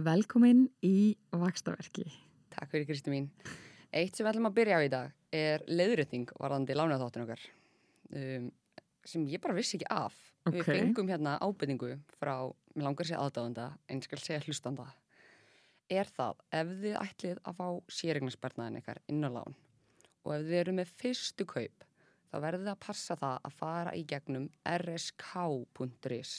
[0.00, 2.06] Velkomin í Vakstaverki.
[2.48, 3.26] Takk fyrir Kristi mín.
[3.92, 7.42] Eitt sem við ætlum að byrja á í dag er leiðrétting varðandi lánaþáttin okkar
[8.16, 8.46] um,
[9.04, 10.16] sem ég bara vissi ekki af.
[10.48, 10.56] Ok.
[10.56, 14.86] Við fengum hérna ábyrningu frá, mér langar að segja aðdáðanda, en ég skal segja hlustanda.
[15.92, 17.68] Er það ef þið ætlið að fá
[17.98, 19.60] sérignarspartnaðin ykkar inn á lán
[20.24, 21.86] og ef þið eru með fyrstu kaup
[22.32, 26.34] þá verður þið að passa það að fara í gegnum rsk.is.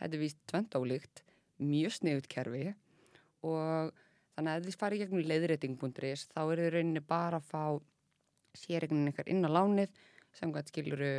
[0.00, 1.24] Þetta er víst tvent ólíkt,
[1.60, 2.64] mjög sniðut kerfi
[3.44, 3.92] og
[4.36, 7.64] þannig að ef þið farið gegnum leiðrétting.is þá eru þið rauninni bara að fá
[8.56, 10.00] sérregnin ykkar inn á lánið
[10.36, 11.12] sem hvað skiluru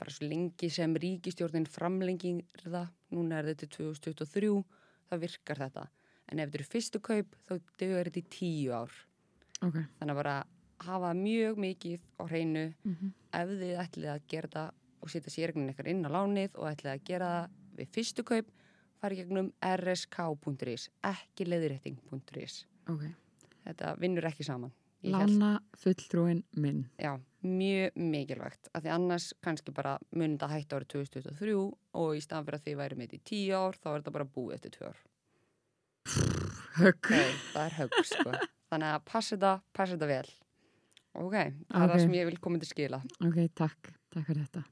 [0.00, 4.52] bara svo lengi sem ríkistjórnin framlengir það, núna er þetta 2023,
[5.10, 5.84] þá virkar þetta.
[6.30, 8.94] En ef þetta eru fyrstu kaup þá dögur þetta í tíu ár.
[9.60, 9.76] Ok.
[9.98, 10.36] þannig að bara
[10.80, 12.62] hafa mjög mikið á hreinu.
[12.80, 14.70] Mm ef þið ætlið að gera það
[15.00, 18.48] og setja sérregnin ykkar inn á lánið og ætlið að gera það við fyrstu kaup
[19.00, 23.04] farið gegnum rsk.is ekki leiðrétting.is Ok.
[23.66, 26.82] þetta vinnur ekki saman Ég held- Lána fulltrúin minn.
[27.00, 31.54] Já, mjög mikilvægt af því annars kannski bara munið að hætta árið 2023
[31.94, 34.12] og í staðan fyrir að þið væri með þetta í 10 ár þá er þetta
[34.18, 34.98] bara búið eftir 2 ár
[36.80, 37.10] Högg.
[37.10, 38.30] Nei, það er högg sko
[38.70, 40.28] þannig að passa þetta, passa þetta vel
[41.20, 41.90] Ok, það er Ok.
[41.90, 43.90] það sem ég vil koma til skila Ok, takk.
[44.12, 44.64] Takk fyrir þetta.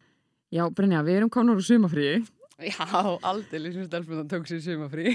[0.53, 2.21] Já, Brynja, við erum komin úr sumafríi.
[2.59, 2.87] Já,
[3.23, 5.13] aldrei sem stelpunum tók sér sumafrí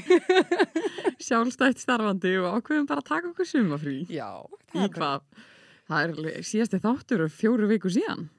[1.26, 3.98] Sjálfstætt starfandi og ákveðum bara að taka okkur sumafrí.
[4.12, 4.30] Já,
[4.76, 5.26] Í hvað?
[5.92, 8.30] Það er síðasti þáttur og fjóru viku síðan.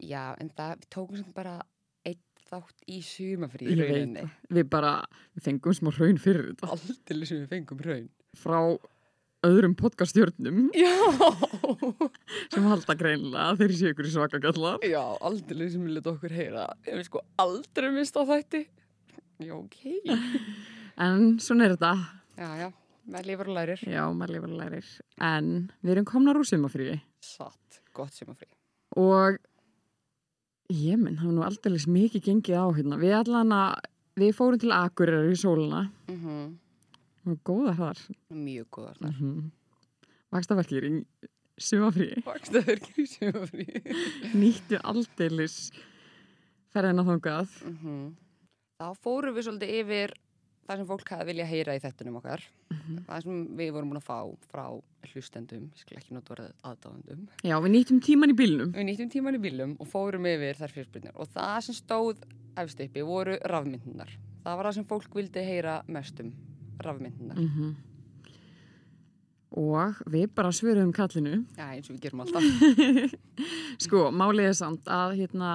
[0.00, 1.54] Já, en það við tókum sem bara
[2.08, 4.34] einn þátt í sumafrí í rauninni það.
[4.58, 4.94] Við bara,
[5.36, 6.72] við fengum smá raun fyrir þetta.
[6.74, 8.58] Aldrei sem við fengum raun Frá
[9.44, 10.92] öðrum podcaststjörnum Já
[12.52, 14.78] sem halda greinilega að þeir séu ykkur í svaka gallar.
[14.86, 16.66] Já, aldrei sem við leta okkur heyra.
[16.88, 18.64] Ég við sko aldrei mist á þætti.
[19.44, 19.78] Já, ok.
[21.04, 21.92] En svona er þetta.
[22.38, 22.68] Já, já,
[23.10, 23.86] með lifur og lærir.
[23.90, 24.90] Já, maður lifur og lærir.
[25.30, 25.50] En
[25.82, 26.98] við erum komnar úr sumafríi.
[27.24, 28.50] Satt, gott sumafrí.
[29.00, 29.40] Og
[30.72, 33.00] ég minn, það var nú aldrei mikið gengið á hérna.
[33.02, 33.88] Við allan að,
[34.22, 35.88] við fórum til Akureyrar í sóluna.
[36.10, 36.52] Mm
[37.24, 38.02] Og góða þar.
[38.30, 39.14] Mjög góðar þar.
[39.14, 39.52] Mm -hmm.
[40.34, 40.92] Vakstaverkir í
[41.58, 42.22] sumafríi.
[42.26, 43.66] Vakstaður ekki í sumafrí.
[44.42, 45.72] Nýttu aldeilis
[46.74, 47.48] ferðina þangað.
[47.62, 48.12] mm
[48.74, 50.12] Þá fórum við svolítið yfir
[50.66, 52.42] það sem fólk hafi vilja heyra í þettunum okkar.
[53.06, 54.18] Það sem við vorum búin að fá
[54.50, 54.64] frá
[55.12, 57.22] hlustendum, ég skal ekki nota orðið aðdáðendum.
[57.46, 58.72] Já, við nýttum tíman í bílnum.
[58.74, 62.24] Við nýttum tíman í bílum og fórum yfir þær fyrirspurnir og það sem stóð
[62.60, 64.10] efst uppi voru rafmyndunar.
[64.44, 66.20] Það var það sem fólk vildi heyra mest
[66.90, 67.40] rafmyndunar.
[67.42, 67.74] Mm
[69.54, 71.44] Og við bara svöruðum kallinu.
[71.54, 73.12] Já, eins og við gerum alltaf.
[73.84, 75.50] Sko, málið er samt að hérna,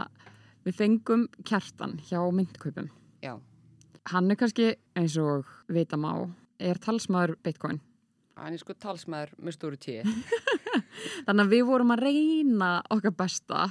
[0.63, 2.87] við fengum kjartan hjá myndkaupum.
[3.23, 3.33] Já,
[4.09, 6.13] Hann er kannski, eins og vita má,
[6.57, 7.81] er talsmaður Bitcoin.
[8.39, 10.05] hann er sko talsmaður með stóru tíu.
[11.27, 13.65] Þannig að við vorum að reyna okkar besta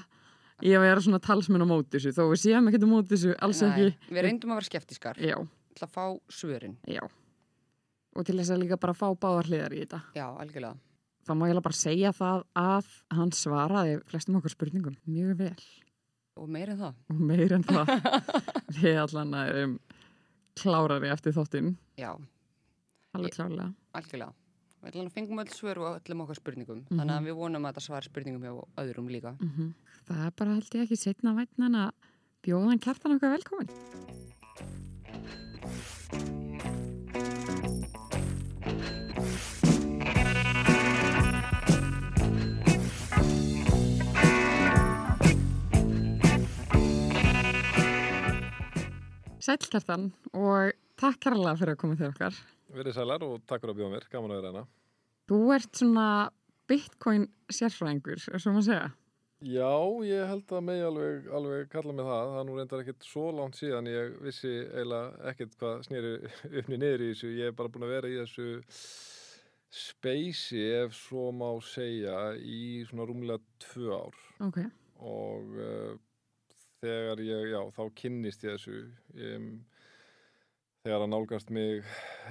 [0.61, 2.13] í að vera svona talsmenn á móti þessu.
[2.13, 3.89] Þó við séum ekkert á móti þessu, alls ekki.
[4.13, 5.39] Við reyndum að vera skeptiskar Já,
[5.73, 6.77] til að fá svörin.
[6.85, 7.01] já.
[8.19, 10.01] Og til þess að líka bara fá báðar hliðar í þetta.
[10.19, 10.77] Já, algjörlega.
[11.29, 15.63] þá má ég bara segja það að hann svaraði flestum okkar spurningum mjög vel
[16.39, 16.95] Og meira en það.
[17.11, 17.87] og meir en það
[18.79, 19.75] við allan erum
[20.59, 22.13] klárari eftir þáttinn Já,
[23.15, 24.33] alveg klárlega algjörlega.
[24.79, 26.81] Við að fengum öll svör og öllum okkar spurningum.
[26.87, 26.99] Mhm.
[27.01, 29.35] Þannig að við vonum að þetta svar spurningum hjá öðrum líka.
[29.43, 29.75] mm
[30.09, 31.91] það er bara held ég ekki setna vætna en að
[32.47, 33.69] bjóðan kjartan okkar velkomin
[49.49, 50.03] Sæll kjartan
[50.37, 52.35] og takk kærlega fyrir að koma til okkar
[52.77, 54.65] Verið sælar og takk fyrir að bjóða mér, gaman að vera hérna.
[55.31, 56.09] Þú ert svona
[56.69, 58.91] bitcoin sérfræðingur, er svo maður að segja.
[59.49, 59.71] Já,
[60.05, 62.33] ég held að megi alveg, alveg kalla mig það.
[62.35, 66.11] Það nú reyndar ekkert svo langt síðan ég vissi eiginlega ekkert hvað snýri
[66.51, 67.31] uppni niður í þessu.
[67.39, 68.51] Ég er bara búin að vera í þessu
[69.79, 74.21] speysi, ef svo má segja, í svona rúmlega tvö ár.
[74.51, 74.61] Ok.
[75.09, 75.97] Og uh,
[76.83, 78.79] þegar ég, já, þá kynnist ég þessu.
[79.19, 79.51] Ég,
[80.85, 81.83] þegar að nálgast mig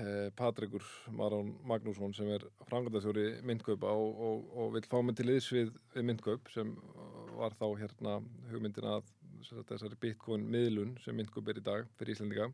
[0.02, 5.28] eh, Patrikur Marón Magnússon sem er frangandastjóri myndkaupa og, og, og vil fá mig til
[5.30, 6.74] liðs við, við myndkaup sem
[7.38, 8.18] var þá hérna
[8.52, 9.12] hugmyndin að
[9.68, 12.48] þessari bitcoin miðlun sem myndkaup er í dag fyrir Íslandika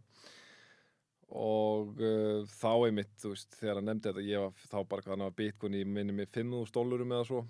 [1.33, 5.13] og uh, þá einmitt, þú veist, þegar hann nefndi þetta ég var þá bara hvað
[5.15, 7.43] hann var bitcoin í minni með 5.000 dólarum eða svo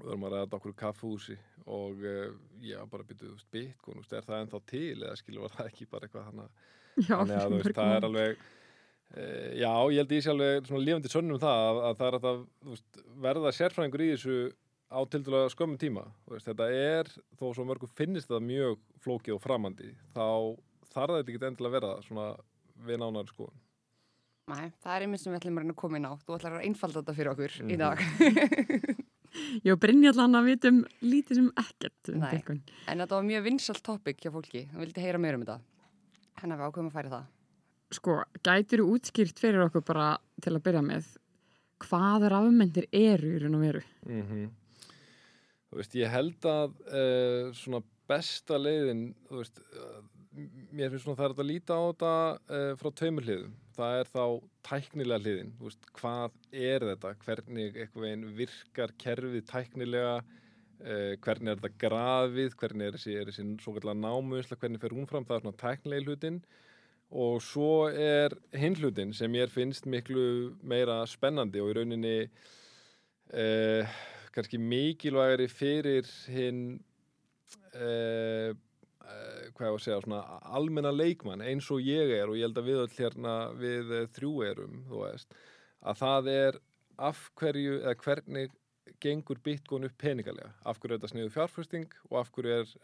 [0.00, 1.36] við erum að ræða okkur í kaffhúsi
[1.66, 2.32] og uh,
[2.64, 5.54] ég var bara þú veist, bitcoin, þú veist, er það ennþá til eða skilur var
[5.58, 6.50] það ekki bara eitthvað hann að
[6.94, 8.44] Já, þannig að veist, það er alveg
[9.14, 9.24] E,
[9.60, 12.22] já, ég held ég sé alveg svona lifandi sönnum það að, að það er að
[12.24, 12.38] það,
[12.70, 14.36] veist, verða sérfræðingur í þessu
[14.90, 16.02] á tildulega skömmum tíma.
[16.32, 20.24] Veist, þetta er, þó svo mörgum finnist það mjög flókið og framandi, þá
[20.96, 22.26] þarf þetta ekki endilega að vera svona
[22.88, 23.60] við nánar skoðun.
[24.50, 26.12] Nei, það er einmitt sem við ætlum að að koma inn á.
[26.24, 27.84] Þú ætlar að einfalda þetta fyrir okkur í Mhm.
[27.84, 28.98] dag.
[29.62, 32.24] Ég og Brynja allan að vitum lítið sem ekkert um.
[32.24, 32.60] Bitcoin.
[32.90, 34.64] en þetta var mjög vinsalt topic hjá fólki.
[34.72, 35.58] Það vildi heyra meira um þetta.
[36.40, 37.30] Hennar við ákveðum að færa það.
[37.94, 40.08] Sko, gætir þú útskýrt fyrir okkur bara
[40.42, 41.12] til að byrja með
[41.84, 43.82] hvað rafmyndir eru í raun og veru?
[44.08, 44.52] Mm
[45.74, 49.96] Þú veist, ég held að uh, svona besta leiðin, þú veist, uh,
[50.70, 53.56] mér finnst svona það er að líta á þetta uh, frá tveimur hliðum.
[53.74, 54.24] Það er þá
[54.68, 57.78] tæknilega hliðin, veist, hvað er þetta, hvernig
[58.38, 60.18] virkar kerfið tæknilega,
[60.84, 65.10] uh, hvernig er þetta grafið, hvernig er þessi, þessi svo kallar námuðsla, hvernig fer hún
[65.10, 66.38] fram, það er svona tæknilega hlutin.
[67.14, 72.16] Og svo er hinn hlutin sem mér finnst miklu meira spennandi og í rauninni
[73.34, 73.98] uh,
[74.34, 76.62] kannski mikilvægari fyrir hinn
[77.74, 78.54] uh,
[79.54, 80.20] hvað ég var að segja svona
[80.58, 84.06] almenna leikmann eins og ég er og ég held að við öll hérna við eh,
[84.16, 85.34] þrjú erum þú veist
[85.84, 86.60] að það er
[86.98, 88.52] af hverju eða hvernig
[89.00, 92.74] gengur Bitcoin upp peningalega af hverju er þetta sniðu fjárfæsting og af hverju, er,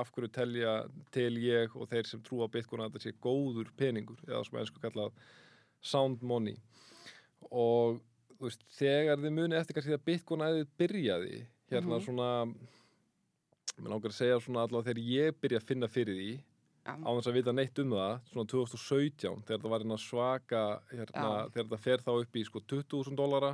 [0.00, 0.74] af hverju telja
[1.12, 4.58] til ég og þeir sem trúa á Bitcoin að þetta sé góður peningur eða sem
[4.60, 5.12] einsku kallað
[5.82, 6.56] sound money
[7.50, 7.98] og
[8.38, 11.40] þú veist, þegar þið muni eftir kannski að Bitcoin æðið byrjaði
[11.72, 12.04] hérna Mhm.
[12.06, 12.30] svona
[13.80, 16.32] mér langar að segja svona allavega þegar ég byrja að finna fyrir því
[16.82, 16.94] Já.
[16.98, 21.26] á þess að vita neitt um það svona 2017 þegar það var hérna svaka hérna,
[21.26, 21.50] Já.
[21.54, 23.52] þegar það fer þá upp í sko 20.000 dólara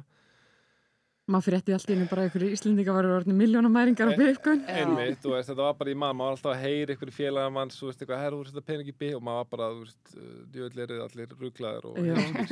[1.29, 4.63] Maður fyrir eftir allt í einu bara einhverju Íslendinga varu orðinu miljónamæringar á Bitcoin.
[4.65, 4.79] Já.
[4.81, 7.77] einmitt, þú veist, þetta var bara í mann, maður var alltaf að heyra félagar manns,
[7.77, 9.83] þú veist, eitthvað, herru, þú veist, þetta pening í bygg og maður var bara, þú
[9.83, 10.15] veist,
[10.55, 11.99] djöðl er allir rugglaðir og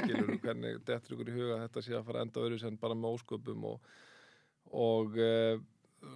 [0.03, 3.17] skilur hvernig dettur ykkur í huga þetta sé að fara enda öðru sem bara með
[3.17, 3.97] ósköpum og,
[4.85, 5.65] og uh,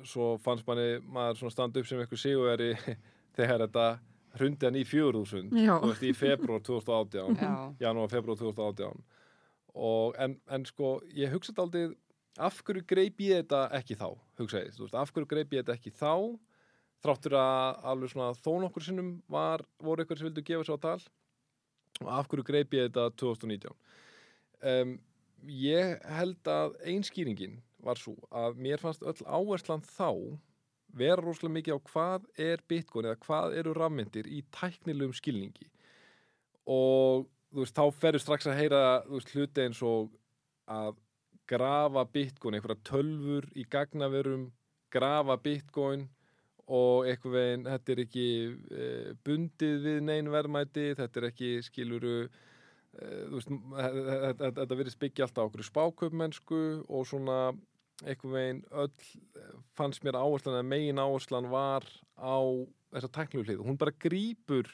[0.06, 2.70] svo fannst manni maður standa upp sem eitthvað sigurveri
[3.38, 3.86] þegar þetta
[4.38, 5.74] hrundi hann í 4000 Já.
[5.80, 7.54] þú veist, í februar 2018 Já.
[7.82, 9.02] janúar, februar 2018
[9.80, 11.84] og en, en sko, ég hugsa þetta aldrei
[12.40, 14.08] af hverju greip ég þetta ekki þá
[14.40, 16.14] hugsa ég, þú veist, af hverju greip ég þetta ekki þá
[17.00, 20.84] þráttur að alveg svona þó nokkur sinnum var, voru eitthvað sem vildu gefa sér á
[20.84, 21.00] tal
[22.00, 23.74] og af hverju greip ég þetta 2019
[24.72, 24.94] um,
[25.50, 30.38] ég held að einskýringin var svo að mér fannst öll áherslan þá
[30.96, 35.68] vera rosalega mikið á hvað er bitcoin eða hvað eru rafmyndir í tæknilegum skilningi.
[36.66, 40.10] Og þú veist, þá ferur strax að heyra þú veist, hluti eins og
[40.70, 40.98] að
[41.50, 44.50] grafa bitcoin, einhverja tölfur í gagnaverum,
[44.94, 46.06] grafa bitcoin
[46.70, 48.26] og eitthvað veginn, þetta er ekki
[48.70, 48.84] e,
[49.26, 52.28] bundið við neyn verðmæti, þetta er ekki skiluru e,
[53.00, 53.50] þú veist,
[54.44, 57.40] þetta, verið byggja alltaf okkur spákaupmennsku og svona
[58.05, 61.87] eitthvað veginn öll eh, fannst mér áherslan að megin áherslan var
[62.17, 62.38] á
[62.94, 64.70] þessa tæknilegu hlið hún bara grípur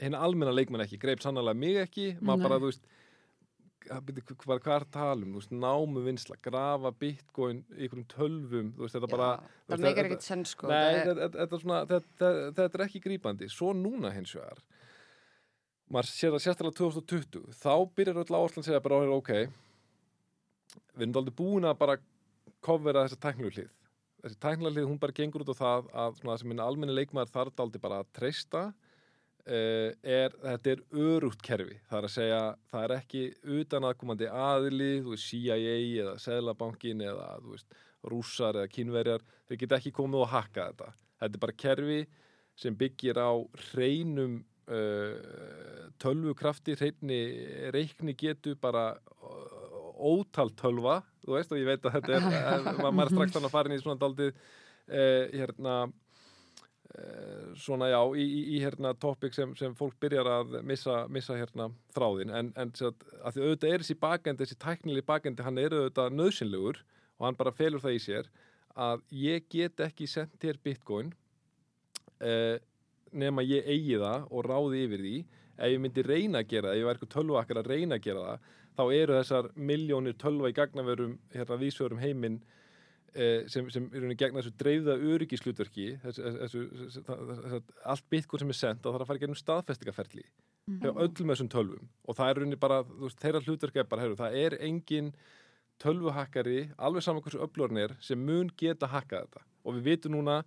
[0.00, 2.10] hérna almenna leikmenn ekki, greip sannlega mig ekki.
[2.20, 2.88] Maður bara, þú veist
[3.86, 4.08] að
[4.42, 9.10] hvað, er talum, þú veist, námu vinsla grafa bitcoin í einhverjum tölvum þú veist, þetta
[9.12, 10.70] bara Já, þú það meikar ekkert senn sko.
[10.72, 13.48] Þetta, er ekki grípandi.
[13.52, 14.64] Svo núna hins vegar
[15.92, 19.32] maður sér það sérstaklega 2020 þá byrjar öll áherslan að segja bara ok
[20.96, 21.98] við erum aldrei búin að bara
[22.66, 23.72] kofvera þessa tæknilu hlið
[24.26, 26.96] þessi tæknilega hlið hún bara gengur út á það að svona, það sem minn almenni
[26.96, 31.78] leikmaður þarf aldrei bara að treysta uh, er, þetta er örugt kerfi.
[31.86, 32.42] Það er að segja,
[32.72, 33.24] það er ekki
[33.60, 39.80] utan aðkomandi aðili, þú veist CIA eða Seðlabankin eða veist rússar eða kínverjar þeir geta
[39.80, 40.92] ekki komið og hakka þetta.
[41.22, 42.02] Þetta er bara kerfi
[42.56, 43.30] sem byggir á
[43.70, 44.38] hreinum
[44.72, 47.20] uh, tölvukrafti hreinni
[47.74, 49.65] reikni getu bara uh,
[49.96, 53.36] ótal tölva þú veist og ég veit að þetta er eh, ma- maður er strax
[53.36, 58.62] þannig að fara inn í svona daldið uh, hérna uh, svona já í, í, í
[58.64, 63.36] hérna topic sem, sem fólk byrjar að missa, missa hérna þráðin en, en sagt, að
[63.38, 66.82] því auðvitað er þessi bakendi þessi tæknilegi bakendi hann er auðvitað nöðsynlegur
[67.16, 68.30] og hann bara felur það í sér
[68.76, 71.14] að ég get ekki sendt þér bitcoin
[72.20, 72.56] uh,
[73.16, 75.16] nema ég eigi það og ráði yfir því.
[75.56, 78.04] Ef ég myndi reyna að gera það, ef ég væri eitthvað tölvakkar að reyna að
[78.04, 82.40] gera það, þá eru þessar miljónir tölva í gagnaverum hérna vísverum heiminn
[83.14, 86.66] eh, sem, sem eru gegna þessu dreifða öryggislutverki þessu, þessu,
[86.98, 90.26] þessu, allt bitcoin sem er sendt þá þarf að fara í gegnum staðfestingaferli
[90.66, 91.90] hjá öllum þessum tölvum.
[92.06, 95.12] Og það er bara, veist, þeirra hlutverk er bara, heyrðu, það er engin
[95.82, 99.44] tölvuhakkari, alveg saman hversu er, sem mun geta hakkað þetta.
[99.66, 100.40] Og við vitum núna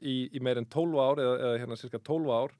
[0.00, 2.56] í, í meir en 12 ár eða, eða hérna cirka 12 ár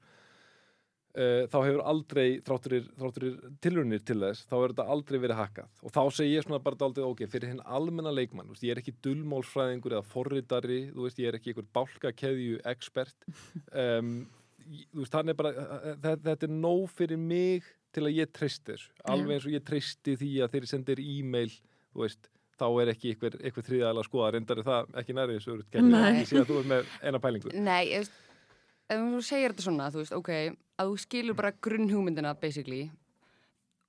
[1.49, 5.69] þá hefur aldrei þrátturir, tilrunir til þess, þá hefur þetta aldrei verið hackað.
[5.81, 8.81] Og þá segi ég svona bara daldið ok, fyrir hinn almenna leikmann, veist, ég er
[8.83, 13.17] ekki dullmálsfræðingur eða forritari, þú veist, ég er ekki einhver bálkakeðju expert.
[13.77, 14.27] Um,
[14.95, 15.51] veist, er bara
[16.01, 19.65] þetta, þetta er nóg fyrir mig til að ég treysti þessu, alveg eins og ég
[19.65, 21.53] treysti því að þeir sendir e-mail,
[21.93, 25.37] þú veist þá er ekki einhver, einhver þriðaðala að skoða reyndar er það ekki nærið
[25.37, 25.57] þessu
[26.17, 27.53] ég sé að þú er með eina pælingu.
[27.53, 28.17] Nei, ég veist,
[28.89, 30.29] ef þú segir þetta svona, þú veist, ok,
[30.79, 32.83] að þú skilur bara grunnhugmyndina, basically,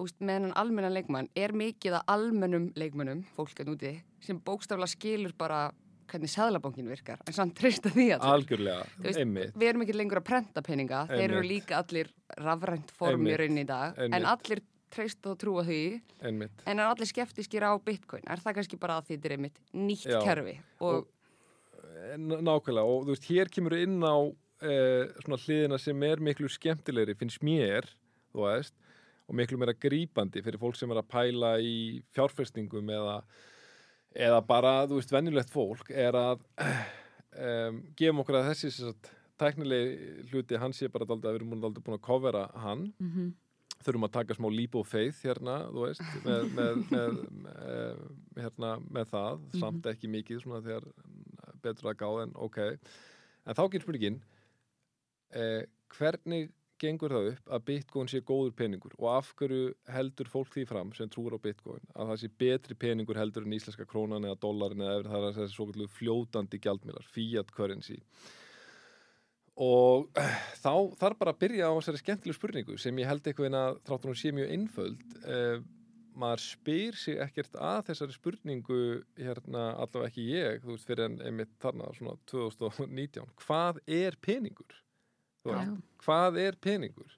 [0.01, 3.93] veist, með hennan almennan leikmann, er mikið að almennum leikmönnum, fólk að núti,
[4.25, 5.69] sem bókstaflega skilur bara
[6.09, 10.23] hvernig seðlabankin virkar, en samt treysta því að algjörlega, veist, einmitt við erum ekki lengur
[10.23, 11.51] að prenta peninga, þeir eru Einmitt.
[11.53, 12.09] líka allir
[12.41, 13.41] rafrænt form í Einmitt.
[13.43, 14.31] rauninni í dag, en Einmitt.
[14.33, 15.81] allir treysta og trúa því,
[16.25, 19.59] einmitt en er allir skeptiskir á bitcoin, er það kannski bara að þetta er einmitt
[19.77, 20.23] nýtt Já.
[20.25, 21.07] kerfi og,
[22.17, 24.17] N- Nákvæmlega og þú veist, hér kemur inn á
[24.63, 27.87] eh, svona hliðina sem er miklu skemmtilegri, finnst mér,
[28.35, 28.75] þú veist,
[29.29, 31.75] og miklu meira grípandi fyrir fólk sem er að pæla í
[32.17, 33.19] fjárfestingum eða,
[34.17, 36.41] eða bara, þú veist, venjulegt fólk, er að
[37.39, 41.43] um, gefum okkur að þessi sem sagt, tæknilegi hluti, hann sé bara daldið að við
[41.45, 43.29] erum daldið búin að kofera hann, Mhm.
[43.79, 48.01] þurfum að taka smá leap of faith hérna, þú veist, með, með, með, með,
[48.43, 50.89] hérna, með það, samt ekki mikið svona þegar
[51.63, 52.59] betur að gáða en ok.
[53.47, 54.19] En þá getur spurningin,
[55.35, 55.67] eh,
[55.97, 60.65] hvernig gengur það upp að bitcoin sé góður peningur og af hverju heldur fólk því
[60.71, 64.39] fram sem trúur á bitcoin að það sé betri peningur heldur en íslenska krónan eða
[64.45, 67.99] dollarin eða evri, það er þessi svo kallu fljótandi gjaldmiðlar, fiat currency?
[69.59, 70.07] Og
[70.63, 73.81] þá þarf bara að byrja á þessari skemmtilegu spurningu sem ég held eitthvað en að
[73.89, 75.01] þráttur hún sé mjög einföld.
[75.27, 75.57] Eh,
[76.19, 78.83] maður spyr sig ekkert að þessari spurningu
[79.19, 84.79] hérna allavega ekki ég þú veist fyrir en einmitt þarna svona 2019 hvað er peningur
[85.49, 86.03] veist, Já.
[86.05, 87.17] hvað er peningur?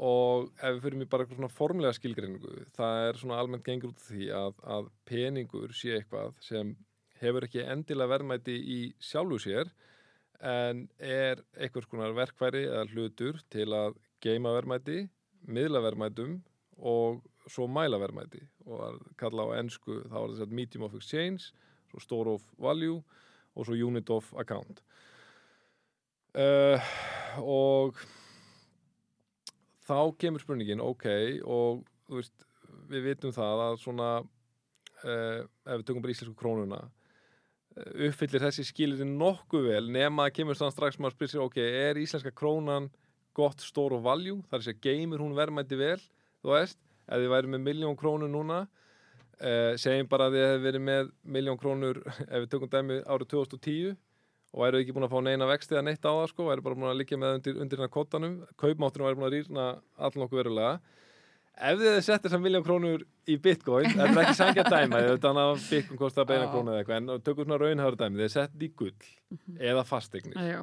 [0.00, 3.92] Og ef við fyrir mig bara eitthvað svona formlega skilgreiningu það er svona almennt gengur
[3.92, 6.72] út því að, að peningur sé eitthvað sem
[7.20, 9.72] hefur ekki endilega verðmæti í sjálfu sér
[10.40, 15.02] en er einhvers konar verkfæri eða hlutur til að geima verðmæti,
[15.48, 16.38] miðla verðmætum
[16.80, 17.20] og
[17.50, 18.42] svo mæla verðmæti.
[18.68, 21.50] Og að kalla á ennsku þá er þess að medium of exchange,
[21.90, 23.00] svo store of value
[23.56, 24.82] og svo unit of account.
[26.30, 26.78] Uh,
[27.38, 27.98] og
[29.86, 31.06] þá kemur spurningin ok
[31.44, 32.46] og veist
[32.90, 36.80] við vitum það að svona uh, ef við tökum bara íslensku krónuna
[37.76, 41.60] eh, uppfyllir þessi skilir nokkuð vel nema að kemur þannig strax maður spyrir sér ok,
[41.60, 42.90] er íslenska krónan
[43.36, 46.00] gott stór og valjú, þar er sér geymir hún verðmætti vel,
[46.42, 46.80] þú veist?
[47.06, 51.12] Ef þið væri með miljón krónur núna uh, segjum bara að þið hefði verið með
[51.36, 53.96] miljón krónur ef við tökum dæmi árið 2010
[54.50, 56.78] og væru ekki búin að fá neina vexti eða neitt á það sko, væru bara
[56.78, 60.40] búin að liggja með undir, undir hérna kottanum, kaupmáttunum væri búin að rýrna allan okkur
[60.42, 60.72] verulega.
[61.60, 65.40] Ef þið hefði sett þessar miljón krónur í bitcoin, það er ekki sangja dæma þannig
[65.44, 66.50] að bitcoin kostar beina Já.
[66.54, 68.94] krónu eða eitthvað en tökum svona raunhæður dæmi, þið sett í gull
[69.70, 70.40] eða fasteignir.
[70.40, 70.60] Já,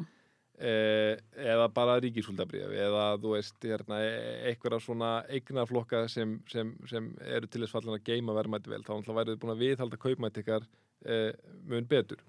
[0.58, 1.13] eh,
[1.53, 4.01] eða bara ríkisúldabrif eða þú veist, hérna,
[4.50, 8.96] einhverja svona eignarflokka sem, sem, sem eru til þess fallin að geima verðmætti vel, þá
[8.98, 10.65] náttúrulega værið búin að viðhalda kaupmætti ykkar
[11.06, 11.32] eh,
[11.70, 12.25] mun betur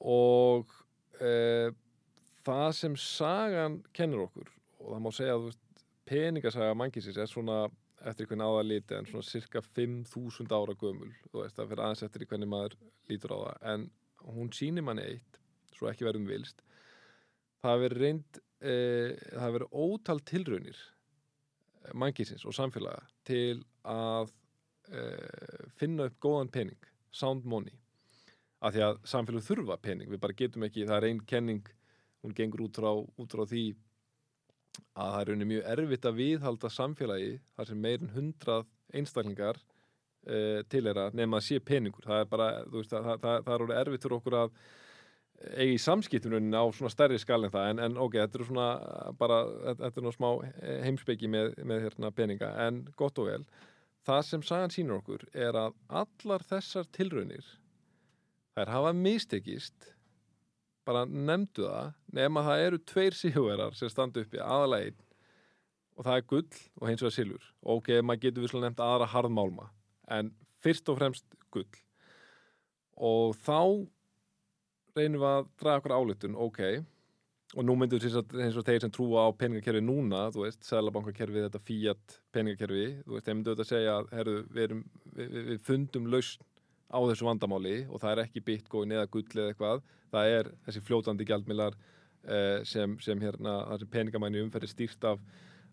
[0.00, 0.72] og
[1.20, 1.68] eh,
[2.46, 4.48] það sem sagan kennir okkur
[4.80, 5.50] og það má segja að
[6.08, 7.62] peningasaga mannkísins er svona
[8.08, 11.84] eftir hvernig á það liti en svona cirka 5.000 ára gömul þú veist, það fyrir
[11.84, 12.76] aðeins eftir hvernig maður
[13.10, 13.58] lítur á það.
[13.72, 13.84] En
[14.36, 15.40] hún sýnir manni eitt
[15.76, 16.64] svo ekki verðum vilst
[17.64, 18.74] það verið reynd e,
[19.34, 20.80] það verið ótal tilraunir
[21.96, 24.32] mannkísins og samfélaga til að
[24.88, 25.04] e,
[25.76, 27.79] finna upp góðan pening sound money
[28.60, 30.10] af því að samfélag þurfa pening.
[30.10, 31.70] Við bara getum ekki, það er einn kenning
[32.20, 33.64] hún gengur út frá, út frá því
[34.94, 40.60] að það er rauninni mjög erfitt að viðhalda samfélagi þar sem meirinn hundrað einstaklingar uh,
[40.72, 42.04] til er að nema að sé peningur.
[42.06, 44.54] Það er bara, veist, það, það, það, það er orðið erfitt fyrir okkur að
[45.56, 47.72] eigi samskiptunum á svona stærri skal en það.
[47.72, 48.68] En, en ok, þetta er svona
[49.18, 49.40] bara,
[49.80, 50.28] þetta er nú smá
[50.84, 53.44] heimsbyggi með, með hérna peninga, en gott og vel
[54.06, 57.46] það sem sagan sýnir okkur er að allar þessar tilraunir
[58.56, 59.92] þær hafa mistekist.
[60.88, 65.06] Bara nefndu það nema það eru tveir sigurverar sem standa uppi aðalega einn
[66.00, 67.48] og það er gull og hins vegar silfur.
[67.60, 69.66] Ok, maður getur visslega nefnt aðra harðmálma
[70.16, 70.30] en
[70.64, 71.68] fyrst og fremst gull.
[72.96, 73.60] Og þá
[74.96, 76.62] reynum við að draga okkur álutun, ok.
[77.58, 81.44] Og nú þess að eins og þeir sem trúa á peningakerfi núna, þú veist, sælabankakerfi
[81.46, 84.74] þetta fíat peningakerfi, þú veist, þeir myndu auðvitað að segja, herru, við,
[85.16, 86.46] við, við, við fundum lausn
[86.90, 90.82] á þessu vandamáli og það er ekki bitcoin eða gull eða eitthvað, það er þessi
[90.88, 93.60] fljótandi gjaldmiðlar uh, sem, sem hérna,
[93.92, 95.22] peningamæni umferði stýrt af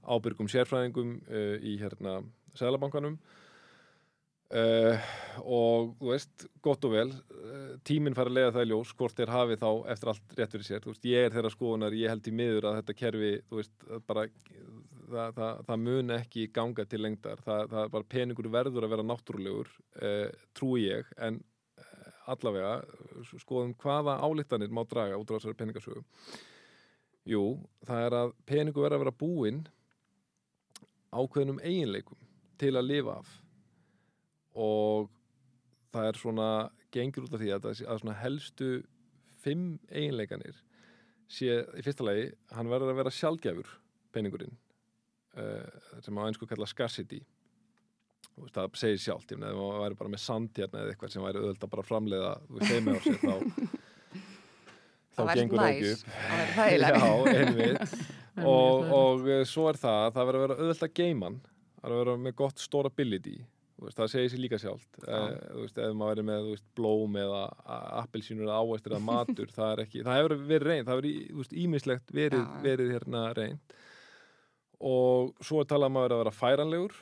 [0.08, 2.22] ábyrgum sérfræðingum uh, í hérna
[2.58, 3.18] Sælabankanum
[4.56, 5.10] uh,
[5.44, 9.18] og þú veist, gott og vel uh, tíminn fara að lega það í ljós hvort
[9.18, 10.84] þeir hafi þá eftir allt rétt fyrir sér.
[10.84, 13.76] Þú veist, ég er þeirra skoðunar, ég held í miður að þetta kerfi, þú veist,
[14.10, 14.28] bara
[15.08, 19.06] það, það, það mun ekki ganga til lengdar, það, er bara peningur verður að vera
[19.08, 19.72] náttúrulegur,
[20.02, 21.40] uh, trúi ég en
[21.80, 22.76] uh, allavega
[23.42, 26.04] skoðum hvaða álíktanir má draga út á þessari peningasögu.
[27.28, 27.44] Jú,
[27.88, 29.66] það er að peningur verður að vera búinn
[31.12, 32.20] ákveðnum eiginleikum
[32.60, 33.34] til að lifa af.
[34.58, 35.10] Og
[35.94, 36.52] það er svona
[36.94, 38.70] gengur út af því að, að helstu
[39.44, 40.64] fimm eiginleikanir
[41.32, 43.74] sé í fyrsta lagi hann verður að vera sjálfgæfur
[44.16, 44.56] peningurinn
[46.06, 47.22] sem á einsku kalla scarcity.
[48.38, 51.42] Veist, það segir sjálft ef maður væri bara með sand hérna eða eitthvað sem væri
[51.42, 53.36] auðvitað bara framleiða veist, heima á sér þá
[55.18, 56.08] þá gengur það ekki upp.
[56.54, 58.00] Það væri einmitt.
[58.38, 61.88] Og, og eh, svo er það að það verður að vera auðvitað að geiman það
[61.88, 63.38] verður að vera með gott storability.
[63.82, 65.00] Veist, það segir sér líka sjálft.
[65.00, 65.16] Já.
[65.16, 67.42] eh, veist, ef maður er með veist, blóm eða
[68.04, 72.14] appelsínur eða ávæstir eða matur það er ekki, það hefur verið reynd það hefur ímislegt
[72.20, 73.78] verið, verið hérna reynd
[74.80, 76.98] og svo er talað um að vera færanlegur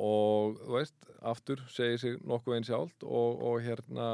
[0.00, 4.08] og þú veist, aftur segir sig nokkuð einn sjálft og, og hérna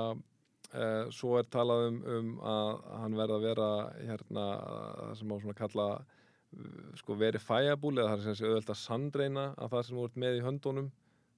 [0.73, 2.71] eh, svo er talað um, um að
[3.03, 5.89] hann verða að vera hérna það sem má svona kalla
[6.97, 10.39] sko verifiable eða það er sem sé auðvitað að sandreina að það sem ert með
[10.39, 10.89] í höndunum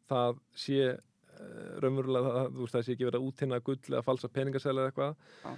[0.09, 4.05] það sé uh, raunverulega það, þú veist það sé ekki verið að útinna gull eða
[4.07, 5.53] falsa peningasæli eða eitthvað Já.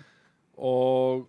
[0.71, 1.29] og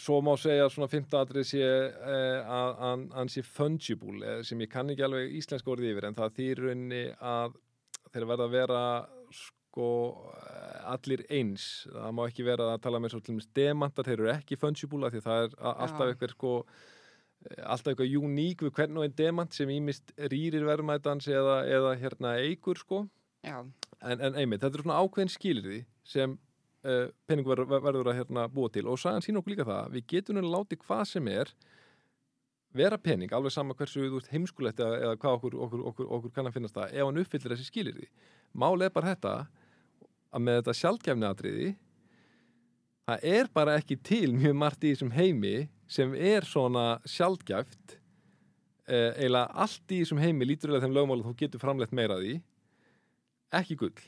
[0.00, 2.84] svo má segja svona fymta atrið sé uh, að
[3.14, 6.62] hann, sé fungible eh, sem ég kann ekki alveg íslenska orðið yfir en það þýr
[6.66, 7.58] rauninni að
[8.10, 8.84] þeir verða að vera
[9.36, 9.90] sko
[10.42, 11.66] eh, allir eins.
[11.90, 15.12] Það má ekki vera að tala með svo til dæmis demantar, þeir eru ekki fungible
[15.12, 16.12] því það er alltaf Já.
[16.12, 21.30] eitthvað sko eh, alltaf eitthvað uník við hvern og einn demant sem ímist rýrir verðmætans
[21.30, 23.04] eða, eða hérna eigur sko.
[24.00, 26.38] En, en einmitt, þetta er svona ákveðin skilirði sem
[26.86, 28.86] uh, peningur verður, verður að hérna, búa til.
[28.90, 31.52] Og sagan sína okkur líka það við getum nú látið hvað sem er
[32.76, 36.34] vera pening, alveg sama hversu þú veist, heimskulegt eða, eða hvað okkur, okkur, okkur, okkur
[36.34, 38.06] kann að finnast það, ef hann uppfyllir þessi skilirði
[38.52, 39.34] málið er bara þetta
[40.30, 41.70] að með þetta sjálfgefni atriði
[43.10, 45.54] það er bara ekki til mjög margt í þessum heimi
[45.90, 47.96] sem er svona sjálfgæft
[48.86, 52.36] eh, eiginlega allt í þessum heimi lítur eða þeim lögmálum þú getur framleitt meira því.
[53.58, 54.04] Ekki gull.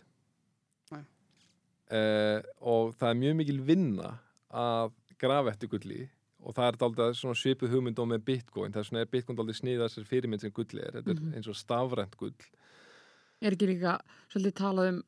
[1.92, 4.14] Uh, og það er mjög mikil vinna
[4.52, 6.00] að grafa eftir gulli
[6.42, 9.36] og það er dálítið svona svipuð hugmynd á með bitcoin, það er svona er bitcoin
[9.38, 11.34] dálítið sniða þessar fyrirmynd sem gulli er, þetta er Mhm.
[11.38, 12.34] eins og stafrænt gull
[13.42, 13.98] Er ekki líka
[14.30, 15.02] svolítið talað um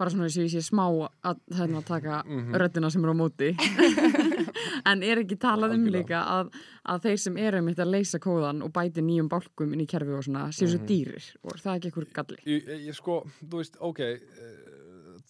[0.00, 0.86] bara svona þess að ég sé smá
[1.24, 2.54] að hérna taka Mhm.
[2.56, 3.50] röddina sem eru á móti
[4.90, 6.52] en er ekki talað um líka að,
[6.88, 10.12] að þeir sem eru mitt að leysa kóðan og bæti nýjum bálkum inn í kerfi
[10.16, 10.86] og svona séu svo Mhm.
[10.88, 14.69] dýrir og er það ekki einhver galli ég, ég, sko, þú veist, ok uh,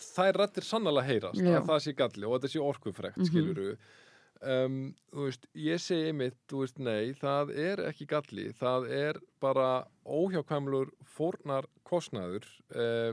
[0.04, 1.56] þær rættir sannlega heyrast Já.
[1.60, 3.30] að það sé galli og þetta sé orkufrekt mm Mhm.
[3.30, 3.76] skiluru
[4.40, 4.76] um,
[5.12, 9.66] þú veist, ég segi einmitt þú veist, nei, það er ekki galli það er bara
[10.06, 13.12] óhjákvæmlur fórnar kostnaður uh,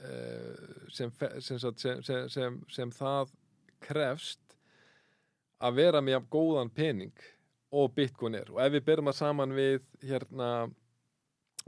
[0.00, 3.30] uh, sem, fe- sem, sem, sem, sem, það
[3.84, 4.40] krefst
[5.60, 7.12] að vera með góðan pening
[7.76, 10.50] og bitcoin er og ef við berum það saman við hérna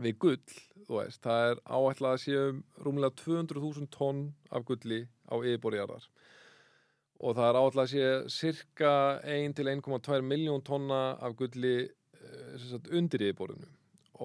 [0.02, 5.34] við gull, þú veist, það er áætlað að séum rúmlega 200.000 tonn af gulli á
[5.36, 6.08] yfirborðjarðar
[7.18, 8.92] og það er áætlað að sé cirka
[9.26, 13.70] 1 til 1,2 miljón tonna af gulli eh, sagt, undir yfirborðinu.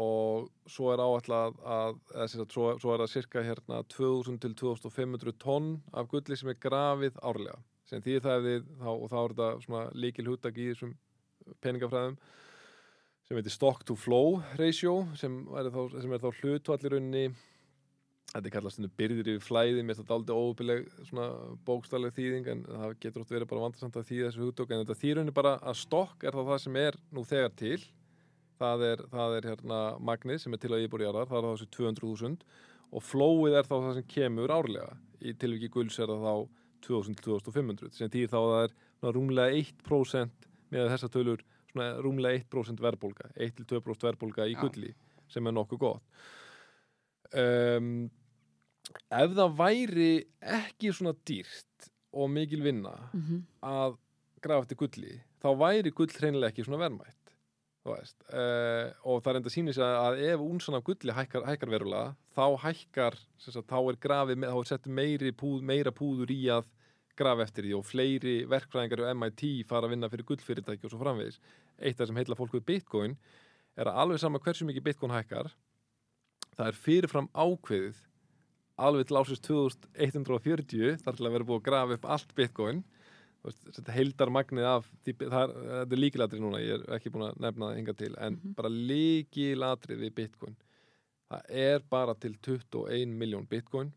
[0.04, 4.56] Og svo er áætlað að eða, sagt, svo, svo er það cirka hérna 2000 til
[4.62, 7.60] 2500 tonn af gulli sem er grafið árlega
[7.90, 10.94] sem því það er við, þá, og þá er þetta líkil húttak í þessum
[11.62, 12.18] peningafræðum
[13.34, 15.82] sem heitir stock to flow ratio sem er þá,
[16.22, 17.24] þá hlutvall í rauninni.
[18.34, 19.82] Þetta er kallast byrðir yfir flæði.
[19.86, 20.76] Mér þetta aldrei
[21.08, 21.26] svona
[21.66, 24.74] bókstalleg þýðing en það getur oft verið bara vandarsamt að þýða þessu hugtök.
[24.74, 27.80] En þetta þýr rauninni bara að stokk er þá það sem er nú þegar til.
[28.62, 31.70] Það er, það er hérna magnið sem er til að íbúrjarðar, það er þá þessi
[31.78, 32.60] 200.000
[32.94, 34.98] og flowið er þá það sem kemur árlega.
[35.26, 36.36] Í tilviki gulls er það þá
[36.88, 42.84] 2000-2500 sem þýr þá að það er rúmlega 1% með þessa tölur svona rúmlega 1%
[42.84, 44.62] verðbólga 1-2% verðbólga í Já.
[44.62, 44.94] gulli
[45.32, 46.04] sem er nokkuð gott
[47.34, 48.06] um,
[49.10, 50.12] ef það væri
[50.60, 53.44] ekki svona dýrt og mikil vinna mm -hmm.
[53.62, 53.98] að
[54.42, 57.24] grafa eftir gulli þá væri gull hreinlega ekki svona verðmætt
[57.84, 62.16] uh, og það er enda sýnir sig að ef únsan af gulli hækkar, hækkar verulega
[62.36, 66.70] þá hækkar sagt, þá er grafið, þá er sett meiri púð, meira púður í að
[67.20, 71.00] graf eftir því og fleiri verkfræðingar og MIT fara að vinna fyrir gullfyrirtæki og svo
[71.02, 71.40] framvegis.
[71.80, 73.18] Eitt af það sem heitla fólk við Bitcoin
[73.78, 75.52] er að alveg sama hversu mikið Bitcoin hækkar,
[76.58, 78.02] það er fyrirfram ákveðið
[78.84, 82.84] alveg til ásins 2140 þar til að vera búið að grafa upp allt Bitcoin
[83.44, 87.26] þetta heildar magnið af því, það er, þetta er líkilatri núna ég er ekki búin
[87.28, 88.54] að nefna það hinga til en Mhm.
[88.56, 90.56] bara líkilatri við Bitcoin
[91.30, 93.92] það er bara til 21 miljón Bitcoin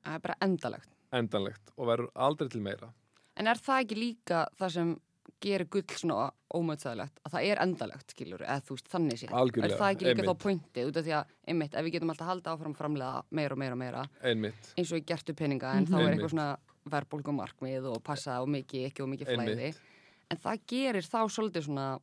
[0.00, 0.88] Það er bara endalegt.
[1.12, 2.92] Endanlegt og verður aldrei til meira
[3.36, 5.00] En er það ekki líka það sem
[5.40, 9.28] gerir gull svona ómöðsæðilegt að það er endalegt, skiljur, eða þú veist, þannig sé.
[9.32, 10.28] Algjörlega, Er það ekki líka einmitt.
[10.28, 13.22] þá pointið, út af því að, einmitt, ef við getum alltaf haldið áfram að framlega
[13.30, 15.88] meira og meira og meira, einmitt, eins og í gertu peninga, en Mhm.
[15.88, 16.18] þá er Einmitt.
[16.20, 16.58] eitthvað svona
[16.90, 19.56] verðbólgumarkmið og passa á mikið, ekki og mikið flæði.
[19.56, 19.80] einmitt
[20.30, 22.00] En það gerir þá svolítið svona,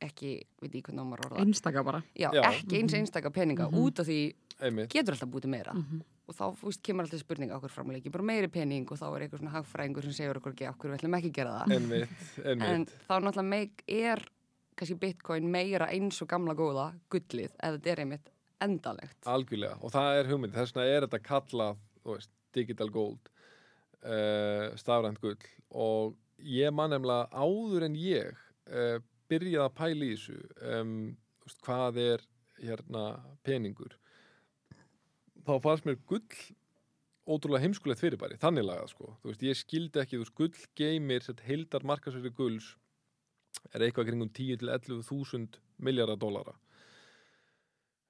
[0.00, 2.02] ekki, veit ég hvernig á maður orða, Einstaka bara.
[2.14, 2.42] já, Já.
[2.52, 3.00] ekki eins Mhm.
[3.00, 3.74] einstaka peninga, Mhm.
[3.82, 5.72] út af því einmitt, getur alltaf bútið meira.
[6.28, 8.84] Og þá, veist, kemur alltaf spurning á okkur framleiki, bara meiri pening?
[8.92, 11.38] Og þá er eitthvað svona hagfræðingur sem segur okkur ekki hverju við ætlum ekki að
[11.38, 11.76] gera það.
[11.78, 14.24] einmitt, En einmitt þá náttúrulega meik, er
[14.78, 18.32] kannski bitcoin meira eins og gamla góða gullið, eða þetta er einmitt
[18.64, 19.18] endalegt.
[19.26, 23.30] algjörlega og það er hugmynd, þess vegna er þetta kallað veist, digital gold
[24.02, 25.38] uh, stafrænt gull.
[25.70, 28.36] Og ég man nefnilega áður en ég
[28.70, 28.98] uh,
[29.30, 30.38] byrjaði að pæla í þessu
[30.74, 30.98] um,
[31.64, 32.26] hvað er
[32.58, 33.04] hérna
[33.46, 33.94] peningur
[35.48, 36.42] þá fannst mér gull
[37.28, 39.10] ótrúlega heimskulegt fyrirbæri, þannig lagað sko.
[39.22, 42.70] Þú veist, ég skildi ekki, þú veist, gull geymir heildar markasverði gulls
[43.74, 46.54] er eitthvað kringum 10 til 11 þúsund miljardar dólara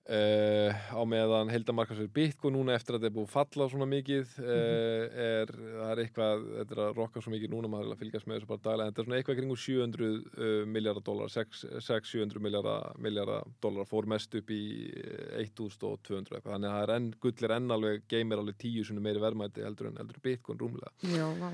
[0.09, 5.03] Uh, á meðan heldamarkasverð Bitcoin núna eftir að þetta er búið falla svona mikið uh,
[5.21, 8.31] er, það er eitthvað þetta er að rokka svo mikið núna, maður er að fylgjast
[8.31, 13.53] með þessu bara daglega, þetta er svona eitthvað kringum 700 uh, miljardar dólar, 6-700 miljardar,
[13.61, 14.63] dólar fór mest upp í
[14.97, 18.89] eh, 1200 eitthvað, þannig að það er enn, gull er enn alveg geymir alveg tíu
[18.89, 20.95] svona meiri verðmæti heldur en heldur Bitcoin rúmlega.
[21.05, 21.53] Já,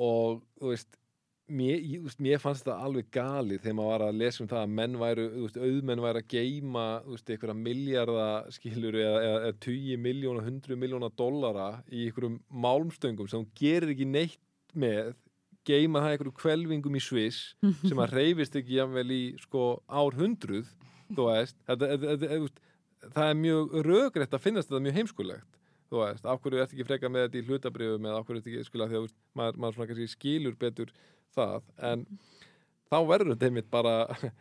[0.00, 0.96] og þú veist
[1.46, 4.72] mér, ég, mér fannst þetta alveg galið þegar maður var að lesa um það að
[4.78, 10.80] menn væru, auðmenn væru að geima, einhverja miljarda skilur eða, eða, eða 20 miljóna, 100
[10.82, 14.40] miljóna dollara í einhverjum málmstöngum sem gerir ekki neitt
[14.76, 15.14] með
[15.66, 17.42] geima það einhverju kvelvingum í Sviss
[17.88, 20.70] sem að reyfist ekki jafnvel í sko ár hundruð
[23.14, 25.52] það er mjög rögrætt að finnast þetta mjög heimskulegt
[25.86, 28.52] þú veist, af hverju ertu ekki freka með þetta í hlutabriðum eða af hverju ertu
[28.52, 29.04] ekki, skilja, því að
[29.38, 30.90] maður, maður svona kannski skilur betur
[31.34, 32.06] það, en
[32.90, 33.94] þá verður þetta einmitt bara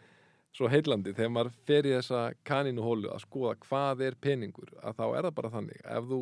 [0.56, 5.06] svo heillandi þegar maður fer í þessa kanínuhólu að skoða hvað er peningur að þá
[5.08, 6.20] er það bara þannig, ef þú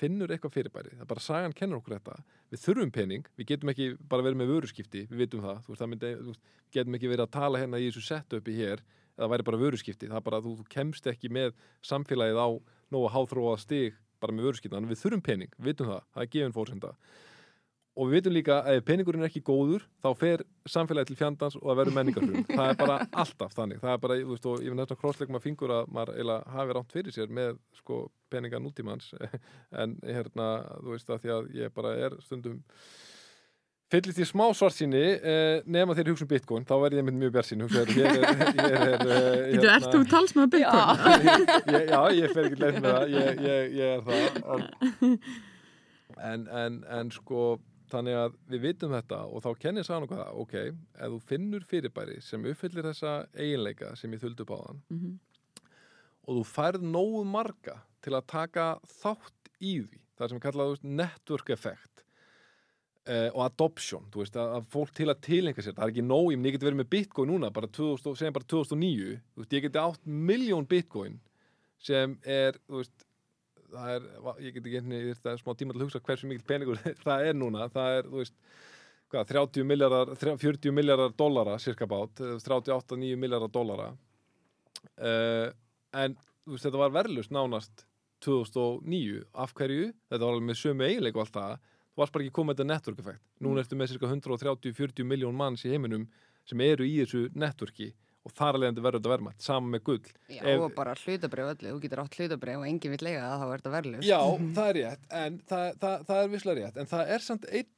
[0.00, 2.16] finnur eitthvað fyrirbæri, það er bara sagan kennur okkur þetta,
[2.50, 5.82] við þurfum pening við getum ekki bara verið með vöruskipti, við vitum það þú veist,
[5.82, 8.84] það myndi, veist, getum ekki verið að tala hérna í þessu setupi hér,
[9.18, 11.52] eða væri bara vöruskipti það er bara að þú, þú kemst ekki með
[11.84, 12.48] samfélagið á
[12.94, 16.32] nógu háþróað stig bara með vöruskipti, þannig við þurfum pening, við vitum það það er
[16.36, 16.94] gefin fórsenda
[17.98, 21.58] og við vitum líka að ef peningurinn er ekki góður þá fer samfélagið til fjandans
[21.58, 23.82] og það verður menningarfrun það er bara alltaf þannig.
[23.82, 26.56] Það er bara, þú veist, og ég finn næstan krossleikum að fingur að maður eiginlega
[26.56, 29.12] hafi rámt fyrir sér með sko peninga nútímans.
[29.80, 30.50] En hérna,
[30.80, 32.60] þú veist að því að ég bara er stundum
[33.90, 37.38] fyllist í smá svartsýni eh, nema þegar hugsa um bitcoin, þá verð ég mynd mjög
[37.40, 41.24] er, er eh, Býtu, ert þú talsmaður Bitcoin?
[41.74, 45.18] ég, já, ég fer ekki leið með það ég, ég, ég er það.
[46.20, 47.48] En, en, en sko
[47.92, 50.54] þannig að við vitum þetta og þá kennir sá nokkuð það, ok,
[51.00, 55.12] ef þú finnur fyrirbæri sem uppfyllir þessa eiginleika sem ég þuldu á þann Mhm.
[56.28, 58.66] og þú færð nógu marga til að taka
[59.00, 62.04] þátt í því það sem kallað þú veist, network effect
[63.08, 66.04] uh, og adoption þú veist, að, að fólk til að tilenga sér það er ekki
[66.06, 69.64] nóg, ég geti verið með bitcoin núna bara 2000, segjum bara 2009 þú veist, ég
[69.66, 71.20] geti átt miljón bitcoin
[71.80, 73.06] sem er, þú veist
[73.72, 74.08] það er,
[74.44, 77.28] ég get ekki einni það er smá tíma til að hugsa hversu mikil peningur það
[77.30, 78.36] er núna, það er, þú veist
[79.10, 83.90] hvað, 30 miljardar, 40 miljardar dollara cirka bát, 38-9 miljardar dollara.
[84.96, 85.48] Uh,
[85.98, 87.84] en þú veist, þetta var verðlust nánast
[88.24, 89.90] 2009, af hverju?
[90.12, 91.68] Þetta var alveg með sömu eiginleik og allt það.
[91.90, 95.64] Þú varst bara ekki komið þetta network effekt núna ertu með cirka 130-40 miljón manns
[95.66, 96.06] í heiminum
[96.48, 100.40] sem eru í þessu networki og þar alveg verður þetta verðmætt, saman með gull Já,
[100.42, 103.46] Ef- og bara hlutabrif öllu, þú getur átt hlutabrif og enginn vill lega það, þá
[103.46, 104.08] er þetta verðlust.
[104.10, 104.20] Já,
[104.58, 107.70] það er rétt, en það, það, það er visslega rétt, en það er samt einn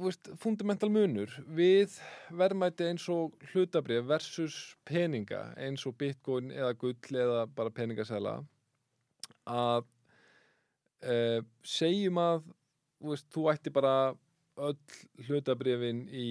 [0.00, 1.94] veist, fundamental munur við
[2.34, 4.56] verðmæti eins og hlutabrif versus
[4.88, 8.36] peninga eins og bitcoin eða gull eða bara peningasæla
[9.50, 9.86] að
[11.04, 11.16] e,
[11.66, 12.42] segjum að
[13.04, 13.94] veist, þú ætti bara
[14.54, 14.78] öll
[15.28, 16.28] hlutabrifin í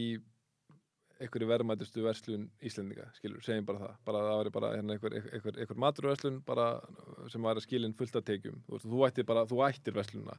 [1.24, 3.98] einhverju verðmætustu verslun Íslendinga, skilur, segjum bara það.
[4.10, 6.68] Bara það væri bara hérna, einhver, einhver, einhver maturverslun bara
[7.32, 8.62] sem væri skilin fullt af tekjum.
[8.68, 10.38] Þú, veist, þú ættir bara, þú ættir verslunna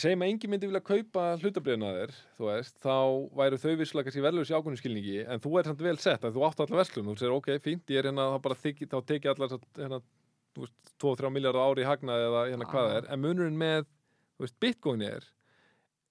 [0.00, 2.94] segjum að engin myndi vilja kaupa hlutabriðina þér, þú veist, þá
[3.38, 6.34] væru þau vissulega kannski verðlaus í ákveðinu skilningi, en þú er samt vel sett að
[6.34, 8.96] þú áttu allar verslun, þú segir ok, fínt, ég er hérna, þá bara þykki, þá
[9.06, 10.00] teki allar hérna,
[10.56, 13.86] þú veist, 2-3 miljardar ári í hagnaði eða hérna hvað það er, en munurinn með,
[14.34, 15.30] þú veist, bitcoin er,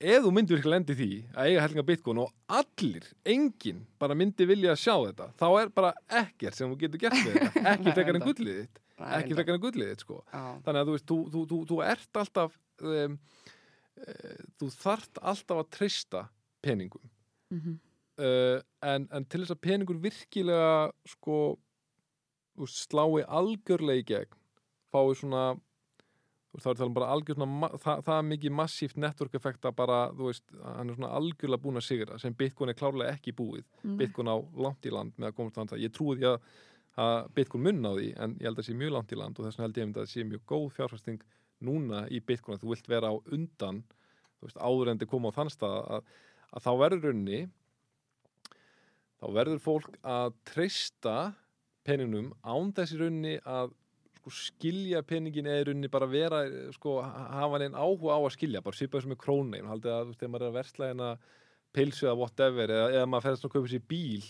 [0.04, 4.48] ef þú myndir virkilega lendi því að eiga hellinga bitcoin og allir, enginn, bara myndi
[4.50, 8.20] vilja sjá þetta, þá er bara ekkert sem þú getur gert með þetta, ekki frekar
[8.20, 10.20] en gullið þitt, ekki frekar en gullið þitt, sko.
[10.28, 12.60] Já, þannig að þú veist, þú, þú, þú, þú ert alltaf
[12.92, 13.18] um,
[14.04, 16.24] uh, þú þart alltaf að treysta
[16.63, 17.10] peningum.
[17.54, 17.76] Mhm.
[18.20, 18.58] uh,
[18.94, 21.38] en, en til þess að peningur virkilega sko
[22.70, 24.39] slái algjörlega í gegn
[24.94, 25.44] fái svona
[26.62, 29.76] þá er það bara algjör svona ma- það, það er mikið massíft network effekt að
[29.80, 33.34] bara, þú veist, hann er svona algjörlega búin að sigra sem Bitcoin er klárlega ekki
[33.39, 33.96] búið Nei.
[34.04, 34.38] Bitcoin á
[34.68, 36.52] langt í land með að komast þannig að ég trúi því að,
[37.08, 39.39] að Bitcoin munna á því en ég held að það sé mjög langt í land
[39.42, 41.26] og þess vegna held ég að það sé mjög góð fjárfæsting
[41.63, 43.82] núna í Bitcoin að þú vilt vera á undan
[44.38, 46.10] þú veist, áður en þið koma á þann stað að,
[46.54, 47.42] að þá verður runni
[49.24, 51.16] þá verður fólk að treysta
[51.88, 53.74] peningnum án þessi runni að
[54.24, 56.44] sko, skilja peningin eða í runni bara vera
[56.76, 60.14] sko, hafa neinn áhuga á að skilja bara svipaði sem með krónin haldið að þú
[60.14, 61.10] veist, þegar maður er að versla hérna
[61.74, 64.24] pilsu eða whatever eða, eða maður ferðast að kaupa sér bíl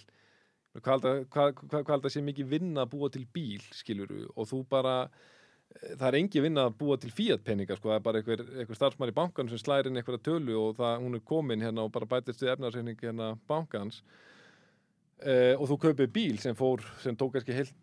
[0.82, 5.94] hvað held að, sé mikið vinna að búa til bíl skiluru og þú bara eh,
[6.00, 8.80] það er engi vinna að búa til Fiat peninga sko, það er bara einhver, einhver
[8.80, 11.94] starfsmæri í bankan sem slæðir inn einhverja tölu og það, hún er komin hérna og
[11.94, 14.02] bara bætist við efnarsreikning hérna bankans
[15.24, 17.74] uh, og þú kaupir bíl sem fór, sem tók kannski heilt,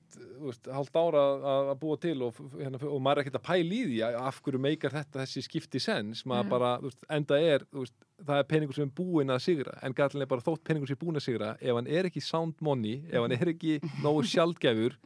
[0.41, 3.83] veist, halvt ára að, búa til og, hérna, og maður er ekkert að pæla í
[3.91, 6.51] því að- af hverju meikar þetta þessi skipti sens, maður Já.
[6.55, 10.27] bara, veist, enda er, veist, það er peningur sem er búinn að sigra, en er
[10.27, 13.21] bara þótt peningur sem er búinn að sigra, ef hann er ekki sound money, ef
[13.21, 14.97] hann er ekki nógu sjaldgæfur,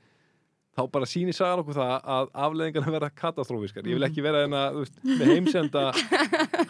[0.75, 3.87] þá bara sýnir sagan okkur það að afleðingarna verða katastrófiskar.
[3.87, 5.85] Ég vil ekki vera hérna, þú veist, með heimsenda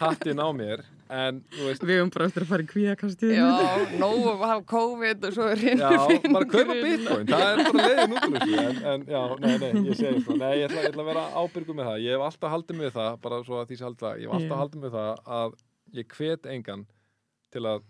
[0.01, 3.33] hattin á mér, en, þú veist, Við höfum bara eftir að fara í kvíakastið.
[3.35, 3.47] Já,
[4.01, 5.89] nóg að hafa COVID og svo er Já,
[6.35, 9.69] bara kaupa bitcoin, það er bara leiðin út úr þessu en, en já, nei, nei,
[9.89, 12.01] ég segi svona Nei, ég ætla, ég ætla að vera ábyrgu með það.
[12.05, 14.37] Ég hef alltaf haldið með það, bara svo að því sé haldið það Ég hef
[14.39, 15.57] alltaf haldið með það að
[15.95, 16.85] ég hvet engan
[17.55, 17.85] til að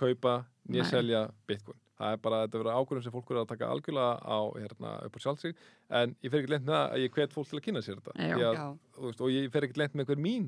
[0.00, 0.34] kaupa
[0.70, 4.12] nýja selja bitcoin Það er bara, þetta verður ákvörðum sem fólk eru að taka algjörlega
[4.24, 5.64] á, hérna, upp á sjálfsig
[6.00, 7.98] en ég fer ekki lent með það að ég hvet fólk til að kynna sér
[8.00, 8.36] þetta Já.
[8.36, 8.60] Því að,
[9.04, 10.46] veist, og ég fer ekki lent með hver mín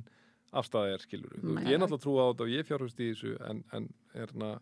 [0.52, 1.66] afstæða er, skilur Nei.
[1.68, 4.54] Ég er náttúrulega trú á þetta og ég fjárhust í þessu en, en hérna,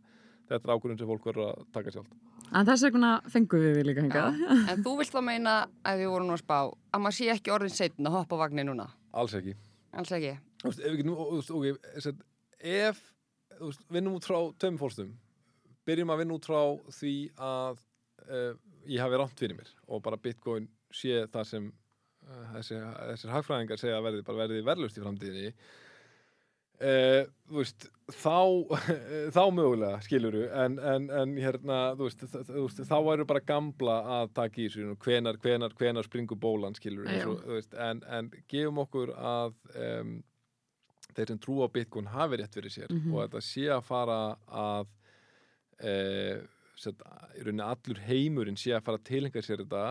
[0.50, 2.10] þetta er ákvörðum sem fólk verður að taka sjálf
[2.50, 4.40] En þess vegna fengum við við líka hengað.
[4.72, 5.52] En þú vilt þá meina
[5.86, 8.66] að við vorum nú að spá að maður sé ekki orðin setn að hoppa vagnir
[8.66, 8.88] núna.
[9.14, 9.54] Alls ekki.
[9.94, 10.32] Alls ekki.
[10.62, 12.24] Þú veist, ef, við veist,
[12.72, 13.02] ef
[13.60, 15.12] veist, vinnum út frá tveim fólkstum,
[15.90, 16.62] byrjum að vinna út frá
[17.00, 17.14] því
[17.50, 17.82] að
[18.30, 18.54] uh,
[18.88, 22.80] ég hafi rámt fyrir mér og bara bitcoin sé það sem uh, þessi,
[23.12, 25.54] þessir hagfræðingar segja að verði verði verðlust í framtíðinni
[26.80, 28.64] Uh, veist, þá
[29.36, 34.62] þá mögulega, skiluru en, en, en hérna, veist, veist þá væru bara gamla að taka
[34.64, 40.14] í og hvenar, hvenar, hvenar springur bólan skiluru, og, en, en gefum okkur að um,
[41.10, 43.12] þeir sem trú á Bitcoin hafi rétt fyrir sér Mhm.
[43.12, 44.88] og þetta sé að fara að
[45.84, 49.84] í rauninni allur heimurinn sé að fara að tilhenga sér þetta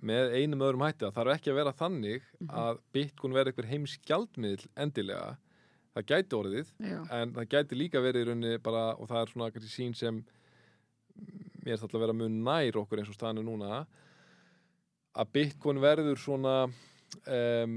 [0.00, 2.50] með einum öðrum hætti það þarf ekki að vera þannig Mhm.
[2.62, 5.36] að Bitcoin verði einhver heimsgjaldmiðl endilega
[5.94, 7.00] það gæti orðið Já.
[7.20, 10.24] en það gæti líka verið í rauninni bara, og það er svona kannski sín sem
[11.64, 13.86] mér er það að vera mun nær okkur eins og staðinu núna
[15.16, 16.54] að Bitcoin verður svona
[17.18, 17.74] um,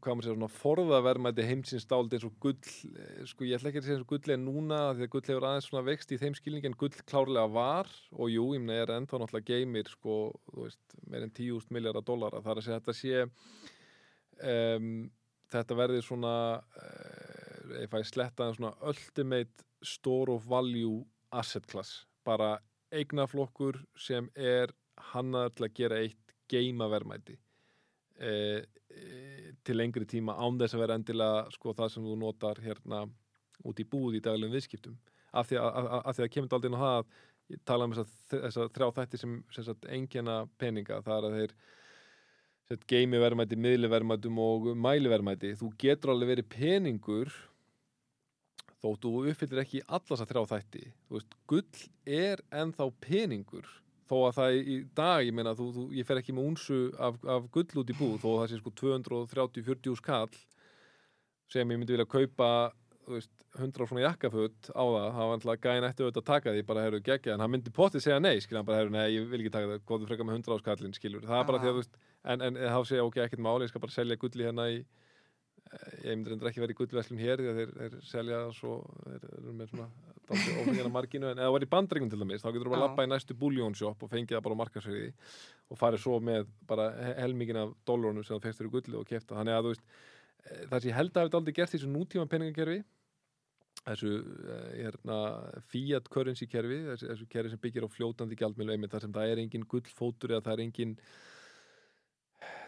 [0.00, 3.82] hvað maður segja svona forðaverðmæti heimsins dáld eins og gull eh, sko ég ætla ekki
[3.82, 6.18] að segja eins og gull er núna því að gull hefur aðeins svona vext í
[6.20, 10.18] þeim skilningi en gull klárlega var og jú, ég meina er ennþá náttúrulega geymir sko,
[10.52, 12.42] þú veist, meir en 10.000 miljardar dollara.
[12.44, 13.24] Þar að segja þetta sé
[14.54, 14.90] um,
[15.50, 21.02] þetta verði svona uh, ef að ég sletta en svona ultimate store of value
[21.36, 22.56] asset class bara
[22.94, 24.72] eignaflokkur sem er
[25.12, 27.38] hannaður til að gera eitt geimavermæti
[28.20, 28.34] e,
[28.90, 33.02] e, til lengri tíma án þess að vera endilega sko það sem þú notar hérna
[33.66, 34.96] út í búð í daglegum viðskiptum.
[35.36, 37.12] Af því að, að, að, að kemur aldrei inn á það að
[37.50, 41.02] ég tala um þess að, þrjá þætti sem, sem engina peninga.
[41.06, 41.54] Það er að þeir
[42.70, 47.32] sett, geimivermæti, miðlivermætum og mælivermæti þú getur alveg verið peningur
[48.80, 50.84] þótt þú uppfyllir ekki alla þess að þrjá þætti.
[51.06, 51.86] Þú veist, gull
[52.20, 53.68] er ennþá peningur
[54.10, 57.16] þó að það í dag, ég meina, þú, þú, ég fer ekki með unsu af,
[57.30, 60.28] af gull út í búð þó að það sé sko 230-40 skall
[61.50, 62.50] sem ég myndi vilja kaupa
[63.06, 66.52] þú veist, 100 svona jakkaföt á það, það var alltaf gæðin eftir auðvitað að taka
[66.54, 69.06] því bara heyrðu geggja, en hann myndi pottið segja nei skilja hann bara heyrðu, nei,
[69.16, 71.58] ég vil ekki taka það, góðu frekar með 100 á skallin skilur, það er bara
[71.58, 71.64] Ah.
[71.64, 71.96] því að þú veist
[72.34, 74.78] en, en þá segja ok, ekkert máli, ég skal bara selja gulli hérna í
[75.70, 78.72] ég myndir endur ekki verið í gullveslun hér því að þeir, þeir selja svo
[79.06, 79.88] þeir eru með svona
[80.30, 83.06] ófengina marginu en eða var í bandringum til dæmis þá getur þú bara að lappa
[83.06, 85.10] í næstu búljónshop og fengið það bara á markasverði
[85.70, 89.06] og farið svo með bara he- helminginn af dólarunum sem þú fegst fyrir gulli og
[89.10, 91.78] kefta þannig að þú veist eh, það sem ég held að hafi dálítið gert í
[91.78, 92.80] þessu nútíma peningakerfi
[93.86, 95.18] þessu eh, hérna,
[95.72, 99.34] fiat currency kerfi þessu, þessu kerfi sem byggir á fljótandi gjaldmiðlu einmitt þar sem það
[99.36, 100.96] er engin gullfótur eða það er engin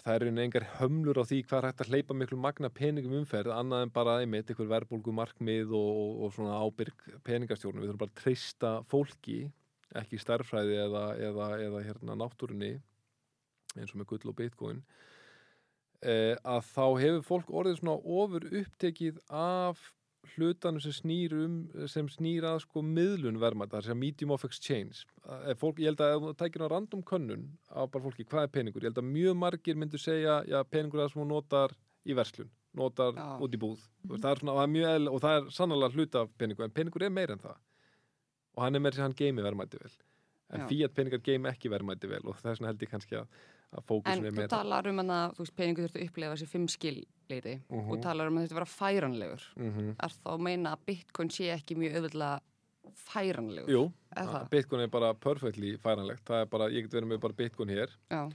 [0.02, 3.20] það er einhvern engar hömlur á því hvað er hægt að hleypa miklu magna peningum
[3.20, 8.02] umferð annað en bara einmitt einhver verðbólgu markmið og, og, svona ábyrg peningastjórnum við þurfum
[8.02, 9.38] bara að treysta fólki
[10.02, 12.72] ekki stærfræði eða, eða, eða hérna náttúrunni
[13.76, 14.82] eins og með gull og bitcoin
[16.02, 19.86] eh, að þá hefur fólk orðið svona ofur upptekið af
[20.36, 21.56] hlutanum sem snýr um
[21.90, 25.04] sem snýr að sko miðlun verðmæta það er að medium of exchange.
[25.50, 28.46] Ef fólk, ég held að ef þú tækir á random könnun á bara fólki, hvað
[28.46, 28.84] er peningur?
[28.84, 32.16] Ég held að mjög margir myndu segja, já, peningur er það sem þú notar í
[32.18, 33.26] verslun, notar Já.
[33.42, 33.82] út í búð.
[34.06, 36.64] Mm það er svona, það er mjög eðl, og það er sannlega hluta af peningur,
[36.64, 37.58] en peningur er meir en það.
[38.56, 39.92] Og hann er meir sem hann geimi verðmæti vel.
[40.52, 43.26] En fíat peningar geimi ekki verðmæti vel og þess vegna held ég kannski að,
[43.72, 46.02] að En fókusin er þú meira talar um hana, þú veist, peningu þurftu
[47.32, 47.90] upplega þessi fimm skilleiti Mhm.
[47.92, 49.42] og talar um að þetta vera færanlegur.
[49.56, 52.40] mm Er þá að meina að bitcoin sé ekki mjög auðvitað
[52.94, 53.68] færanlegur?
[53.70, 54.50] Jú, Er það?
[54.50, 57.88] bitcoin er bara perfectly færanlegt það er bara, ég get verið með bara bitcoin hér
[58.10, 58.30] Já,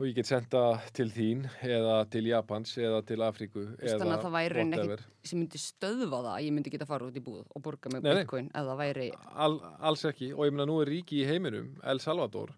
[0.00, 4.32] og ég get senda til þín eða til Japans eða til Afríku þannig að það
[4.32, 4.98] væri whatever.
[5.22, 8.02] sem myndi stöðva það að ég myndi geta fara út í búð og borga með
[8.02, 8.24] Nei, nei.
[8.24, 11.98] bitcoin eða væri, Al, alls ekki og ég meina nú er ríki í heiminum El
[12.00, 12.48] Salvador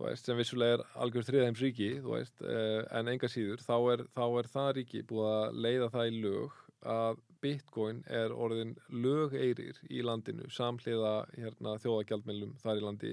[0.00, 4.24] veist, sem vissulega er algjör þriðheims ríki veist, eh, en enga síður þá er, þá
[4.40, 6.60] er það ríki búið að leiða það í lög
[6.90, 13.12] að bitcoin er orðin lögeirir í landinu samhliða hérna, þjóðagjaldmennlum þar í landi.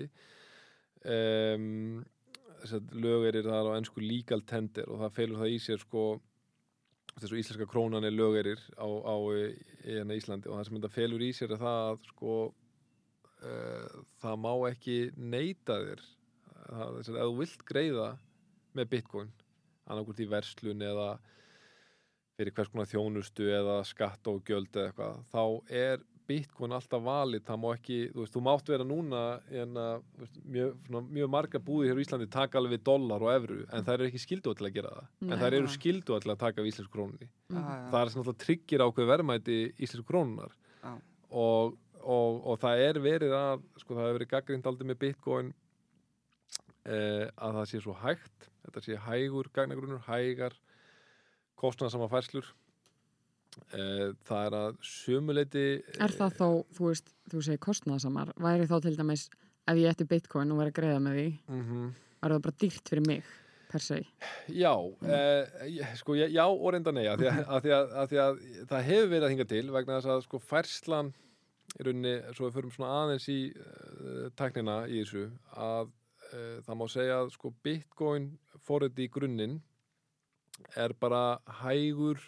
[1.07, 2.05] Um,
[2.97, 6.05] lögeirir það er á ennsku legal tender og það felur það í sér sko
[7.17, 9.45] þessu íslenska krónan er lögeirir á, á í,
[9.85, 14.39] hérna Íslandi og það sem þetta felur í sér er það að sko uh, það
[14.43, 16.03] má ekki neyta þér
[16.67, 18.11] það, þess að þú vilt greiða
[18.77, 19.33] með bitcoin
[19.87, 21.07] annarkvort í verslun eða
[22.37, 27.43] fyrir hvers konar þjónustu eða skatt og gjöld eða eitthvað þá er bitcoin alltaf valið.
[27.47, 29.21] Það má ekki, þú veist, þú mátt vera núna
[29.61, 33.33] en að, veist, mjög, svona, mjög marga búði hér á Íslandi taka alveg dollar og
[33.33, 35.09] evru en það eru ekki skildu til að gera það.
[35.19, 35.29] Nei.
[35.31, 37.29] en það eru skildu til að taka við íslensku krónunni.
[37.47, 40.91] Já, það er alltaf tryggir ákveð verðmæti íslensku krónunar Já.
[41.45, 45.53] og, og, og það er verið að sko það hefur verið gaggrind aldrei með bitcoin
[46.87, 50.55] að það sé svo hægt þetta sé hægur gagnagrunur, hægar
[51.59, 52.47] kostnaðsama færslur
[53.73, 55.65] eh, það er að sömuleiti
[55.97, 56.47] Er það þó,
[56.77, 59.27] þú veist, þú segir kostnaðasamar, væri þá til dæmis
[59.67, 61.91] ef ég ætti bitcoin og væri að greiða með því, mm -hmm.
[62.21, 63.23] væri það bara dýrt fyrir mig,
[63.71, 63.99] per se.
[64.47, 64.73] Já,
[65.03, 68.17] eh, ég- sko, já, og reynda nei að því að, að, því að, að því
[68.25, 71.13] að það hefur verið að hinga til vegna þess að sko færslan
[71.77, 75.91] í rauninni, svo við förum svona aðeins í uh, tæknina í þessu að
[76.33, 78.31] uh, það má segja að sko bitcoin
[78.67, 79.59] fórið í grunninn
[80.75, 82.21] er bara hægur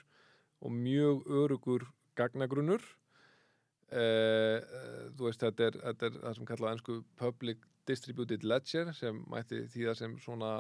[0.62, 1.88] og mjög örugur
[2.20, 2.84] gagnagrunnur.
[3.90, 4.60] Uh,
[5.18, 9.64] þú veist þetta er, þetta er það sem kallað ennsku public distributed ledger sem mætti
[9.72, 10.60] því sem svona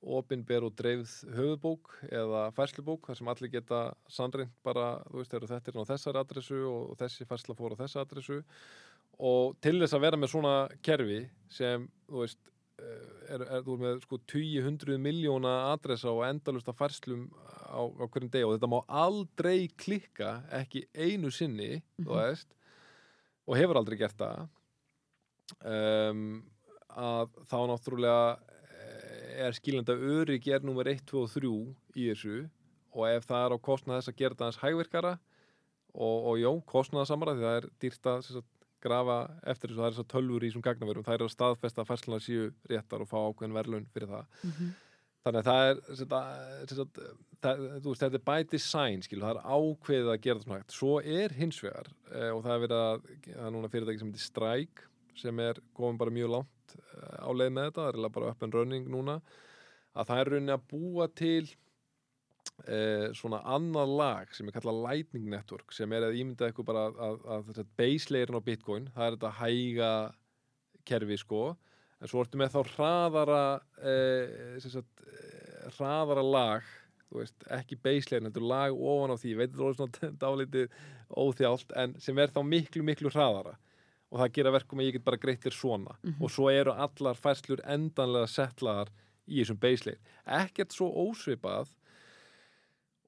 [0.00, 5.72] opinber og dreifð höfubók eða færslubók þar sem allir geta sannreint bara, þú veist, þetta
[5.72, 8.40] er á þessari adressu og, þessi færsla fór á þessa adressu.
[9.20, 10.54] Og til þess að vera með svona
[10.86, 11.20] kerfi
[11.52, 12.40] sem, þú veist
[13.30, 17.28] er, er þú með sko 200 miljóna adressa og endalust af færslum
[17.70, 22.56] á, á hverjum degi og þetta má aldrei klikka ekki einu sinni, þú veist
[23.50, 24.46] og hefur aldrei gert það.
[25.66, 26.42] Um,
[26.90, 28.22] að þá náttúrulega
[28.78, 31.50] eh, er skilenda öryggi er nummer 1, 2 og 3
[31.98, 32.36] í þessu
[32.94, 35.12] og ef það er á kostnað þess að gera það hans hægvirkara
[35.94, 38.50] og, og jó, kostnaðasamara því það er dýrt að sem sagt,
[38.84, 39.16] grafa
[39.52, 41.90] eftir þessu, það er þess að tölfur í þessum gagnaverum, það er að staðfesta að
[41.90, 44.46] færslunar séu réttar og fá ákveðin verðlun fyrir það.
[45.20, 46.08] Þannig að það er sem
[46.78, 47.00] sagt,
[47.44, 50.76] það, veist, þetta er by design skil, það er ákveðið að gera það svona hægt.
[50.76, 54.12] Svo er hins vegar eh, og það er verið að, það er núna fyrirtæki sem
[54.12, 54.88] heitir Strike
[55.20, 58.56] sem er komin bara mjög langt eh, á leið með þetta, það er bara and
[58.56, 59.18] running núna,
[59.92, 61.50] að það er rauninni að búa til
[62.66, 66.86] eh, svona annað lag sem er kallað Lightning Network sem er að ímynda eitthvað bara
[66.88, 69.92] að, að, að þetta base layerin á Bitcoin, það er þetta hæga
[70.90, 71.44] kerfi sko.
[72.00, 73.40] En svo ertu með þá hraðara
[73.84, 76.68] eh, sagt, eh, hraðara lag
[77.10, 80.78] veist, ekki layerin, þetta er lag ofan á því, ég veit þetta er svona dálítið
[81.10, 83.56] óþjált, en sem er þá miklu, miklu hraðara.
[84.10, 85.92] Og það gera verkum að ég get bara greitt þér svona.
[86.18, 88.88] Og svo eru allar færslur endanlega settlaðar
[89.30, 90.00] í þessum base layer.
[90.40, 91.70] Ekkert svo ósvipað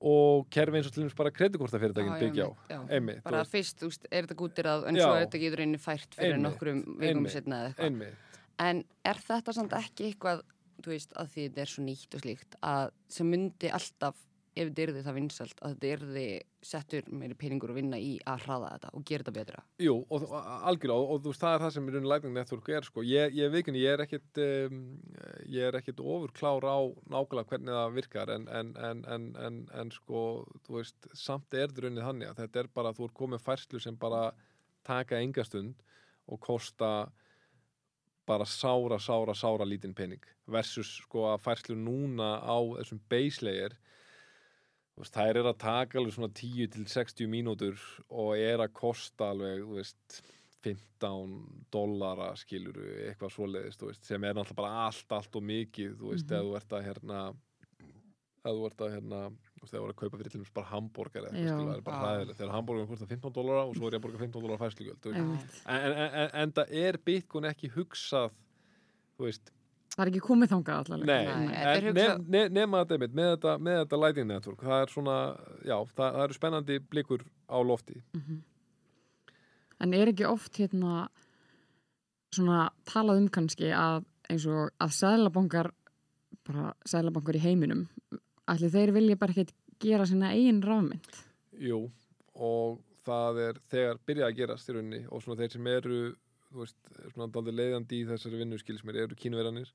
[0.02, 2.80] og kerfi eins og til dæmis bara kreditkortafyrirtækin Já, byggja á.
[2.90, 5.04] einmitt, bara fyrst, þú veist, er þetta gútirað en Já.
[5.06, 8.16] svo er þetta í rauninni fært fyrir Einmitt, nokkrum vikum setna eða eitthvað.
[8.66, 10.42] en er þetta samt ekki eitthvað
[10.82, 14.16] þú veist, að því þetta er svo nýtt og slíkt að sem myndi alltaf
[14.52, 16.24] ef þetta yrði það vinsalt, að þetta yrði
[16.62, 19.62] settur meiri peningur að vinna í að hraða þetta og gera þetta betra.
[19.82, 20.26] Jú, og,
[20.68, 23.54] algjörlega, og, og þú veist, það er það sem Lightning Network er, sko, ég, ég
[23.54, 24.82] veikunni, ég er ekkit um,
[25.48, 26.78] ég er ekkit ofurklár á
[27.12, 28.74] nákvæmlega hvernig það virkar en, en,
[29.16, 30.26] en, en, sko,
[30.66, 33.82] þú veist, samt er þetta rauninni þannig að þetta er bara, þú er komið færslu
[33.82, 34.28] sem bara
[34.86, 35.82] taka enga stund
[36.30, 36.92] og kosta
[38.26, 43.74] bara sára, sára, sára lítinn pening versus sko að færslu núna á þessum base layer
[45.00, 47.78] veist, þær er að taka alveg svona 10 til 60 mínútur
[48.10, 50.22] og er að kosta alveg, þú veist
[50.62, 51.38] 15
[51.74, 56.12] dollara skiluru, eitthvað svoleiðist, þú veist, sem er náttúrulega bara allt, allt og mikið, þú
[56.12, 56.36] veist, Mhm.
[56.38, 57.22] ef þú ert að hérna
[58.44, 59.18] ef þú ert að hérna,
[59.62, 62.38] ef þú ert að kaupa fyrir til bara hambúrgar eða skilur, það er bara hræðilegt,
[62.38, 64.58] þegar hambúrgar kostar 15 dollara og svo er ég að borga 15 dollara
[65.14, 65.62] Einmitt.
[65.66, 68.30] en, en, en, en það er Bitcoin ekki hugsað
[69.16, 69.52] þú veist,
[69.92, 71.06] Það er ekki komið þangað allavega.
[71.06, 73.98] nei, Nei, þetta en er ne, hugsað- ne, nema þetta einmitt, með þetta, með þetta
[74.02, 75.16] Lightning Network, það er svona
[75.68, 78.42] já, það, það eru spennandi blikur á lofti Mhm.
[79.82, 81.08] En er ekki oft hérna
[82.32, 85.70] svona talað um kannski að eins og að sæðlabankar
[86.46, 87.88] bara sæðlabankar í heiminum
[88.48, 91.08] allir þeir vilja bara ekkert gera sína eigin rafmynd.
[91.58, 91.90] Jú,
[92.38, 95.98] og það er þegar byrjað að gerast í rauninni og svona þeir sem eru
[96.52, 96.78] þú veist,
[97.14, 99.70] svona daldi leiðandi í þessari vinnu skilsmér eru kínverjanir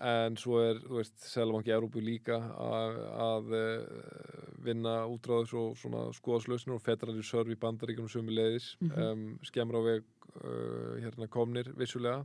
[0.00, 6.06] en svo er, þú veist, Sælabanki Európu líka að, að eh, vinna útráðus og svona
[6.16, 9.02] skoðaslausnir og Federal Reserve í bandaríkjum sömu leiðis, Mhm.
[9.02, 10.04] um, skemmur á veg
[10.44, 12.22] uh, hérna komnir vissulega.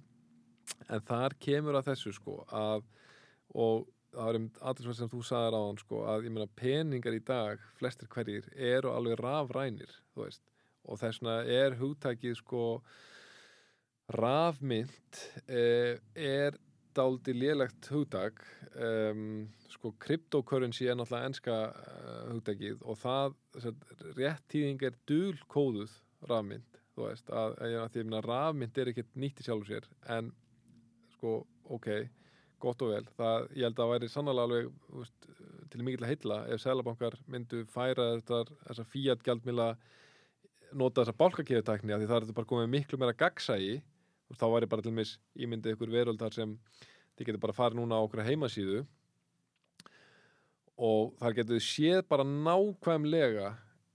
[0.90, 2.84] En þar kemur að þessu sko að
[3.56, 7.14] og það er um aðeinsverð sem þú sagðir á hann sko að ég meina peningar
[7.18, 10.42] í dag flestir hverjir eru alveg rafrænir þú veist.
[10.86, 12.64] Og þess vegna er hugtækið sko
[14.14, 16.58] rafmynd eh, er
[16.95, 18.39] dáldi lélegt hugtak.
[18.76, 23.36] Um, sko cryptocurrency er náttúrulega enska uh, hugtækið og það
[24.18, 25.93] rétt tíðing er dulkóðuð
[26.30, 29.88] rafmynd þú veist að, að, að því að rafmynd er ekkert nýtt í sjálfu sér
[30.16, 30.32] en
[31.16, 31.38] sko
[31.76, 31.89] ok
[32.64, 35.28] gott og vel, það, ég held að væri sannlega alveg veist,
[35.72, 39.74] til mikill að heilla ef selabankar myndu færa þetta, þessa fíat gjaldmila
[40.74, 43.82] nota þessa bálkakeðutakni því það er þetta bara komið miklu meira gagsægi
[44.30, 46.54] og þá væri bara til mis ímyndið ykkur veröld þar sem
[47.16, 48.86] þið getur bara farið núna á okkur heimasíðu
[50.76, 53.52] og þar getur þið séð bara nákvæmlega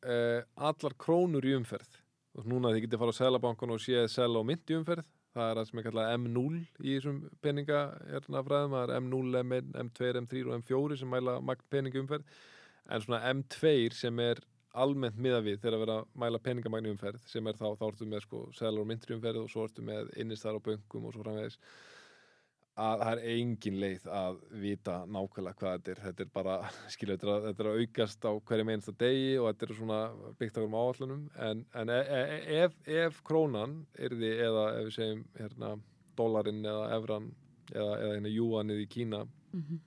[0.07, 1.99] eh, allar krónur í umferð.
[2.39, 5.09] Og núna þið getur farið á selabankan og séð sel og mynd í umferð.
[5.31, 9.37] Það er það sem er kallað M0 í þessum peninga hérna fræðum, það er M0,
[9.45, 12.41] M1, M2, M3 og M4 sem mæla magn peninga umferð.
[12.91, 14.41] En svona M2 sem er
[14.75, 18.07] almennt miða við þegar að vera að mæla peningamagni umferð sem er þá, þá ertu
[18.07, 21.25] með sko selar og myndri umferð og svo ertu með innistar á bönkum og svo
[21.25, 21.59] framvegis
[22.81, 26.55] að það er engin leið að vita nákvæmlega hvað þetta er þetta er bara,
[26.95, 29.75] skilja, þetta er að, þetta er að aukast á hverjum einasta degi og þetta er
[29.81, 30.01] svona
[30.39, 34.97] byggt á hverjum áallunum en, en e, e, ef, ef krónan yrði eða ef við
[34.97, 35.75] segjum hérna,
[36.17, 37.29] dólarinn eða evran
[37.75, 39.81] eða, eða hérna júanið í Kína Mhm.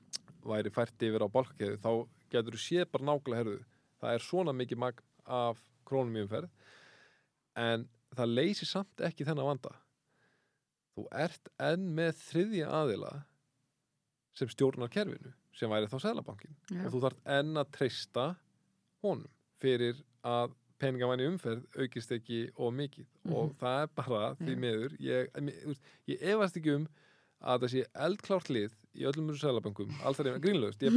[0.44, 1.92] væri fært yfir á bálkakeðu þá
[2.34, 3.60] getur þú séð bara nákvæmlega herðu
[4.04, 6.50] það er svona mikið magn af krónum í umferð
[7.64, 9.72] en það leysir samt ekki þennan vanda.
[10.94, 13.14] Þú ert enn með þriðja aðila
[14.38, 18.28] sem stjórnar kerfinu sem væri þá Sælabankin og þú þarft enn að treysta
[19.06, 19.30] honum
[19.62, 23.06] fyrir að peningavæni umferð aukist ekki of mikið.
[23.32, 23.58] Og Mhm.
[23.62, 25.78] það er bara því ég, ég, ég,
[26.08, 26.88] ég efast ekki um
[27.44, 30.84] að það sé eldklárt lið í öllum þessu Sælabankum alltaf reyna grínlaust.
[30.84, 30.94] Ég,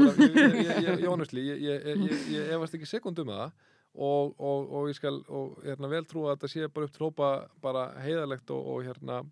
[2.54, 3.48] efast ekki sekund um það
[3.96, 7.06] og, og, og ég skal og, hérna, vel trúa að þetta sé bara upp til
[7.06, 7.30] hópa
[7.64, 9.22] bara heiðalegt og, hérna,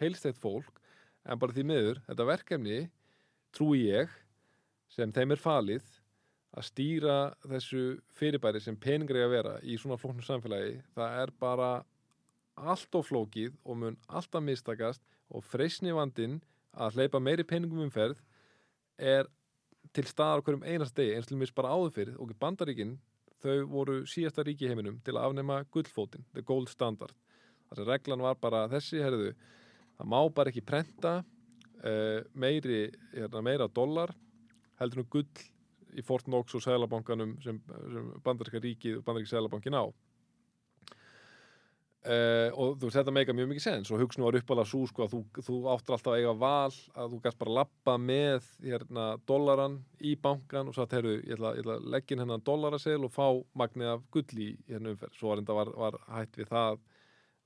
[0.00, 0.78] heilstætt fólk.
[1.22, 2.78] En bara því miður, þetta verkefni
[3.54, 4.14] trúi ég
[4.92, 5.84] sem þeim er falið
[6.52, 7.16] að stýra
[7.48, 10.80] þessu fyrirbæri sem peningar eiga að vera í svona flóknum samfélagi.
[10.96, 11.70] Það er bara
[12.60, 15.02] allt of flókið og mun alltaf mistakast
[15.32, 16.40] og freysni vandinn
[16.72, 18.20] að hleypa meiri peningum umferð
[18.98, 19.28] er
[19.92, 22.96] til staðar á hverjum einast degi eins og mis bara áður fyrir og bandaríkin
[23.42, 27.14] þau voru síðasta ríki heiminum til að afnema gullfótinn, the gold standard.
[27.68, 29.32] Þess að reglan var bara þessi herðu,
[29.98, 34.14] það má bara ekki prenta uh, meiri hérna, meira dólar
[34.78, 35.48] heldur nú gull
[35.92, 39.84] í Fort Knox og Sælabankanum sem, sem bandaríska ríkið og bandaríska Sælabankin á
[42.02, 45.04] Uh, og þú veist, þetta meika mjög mikið sens og hugsun var uppalega svo sko
[45.04, 49.04] að þú, þú áttur alltaf að eiga val að þú gæst bara lappa með hérna
[49.30, 53.28] dollaran í bankan og satt, heyrðu, ég ætla, að leggja inn hennan dollarasel og fá
[53.62, 56.82] magnið af gull í hérna umferð, svo var var, var hætt við það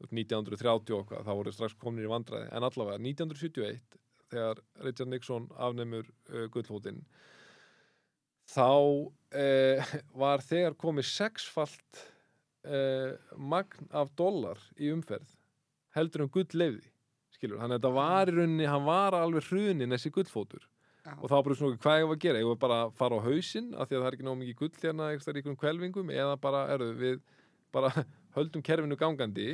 [0.09, 2.49] 1930 og eitthvað, þá voru strax komin í vandræði.
[2.57, 4.01] En allavega 1971
[4.33, 7.05] þegar Richard Nixon afnefnur uh, gullhótin
[8.49, 12.07] þá uh, var þegar komið sexfalt
[12.67, 15.33] uh, magn af dólar í umferð
[15.97, 16.85] heldur um gull leiði
[17.37, 20.65] skilur, þannig að þetta var í rauninni hann var alveg hrunin þessi gullfótur.
[21.07, 21.13] Já.
[21.23, 22.39] og það var bara svona hvað ég var að gera?
[22.41, 24.57] Ég var bara að fara á hausinn af því að það er ekki nóg mikið
[24.59, 27.21] gull hérna eitthvað í einhverjum kvelvingum eða bara, erðu, við
[27.77, 27.93] bara
[28.37, 29.47] höldum kerfinu gangandi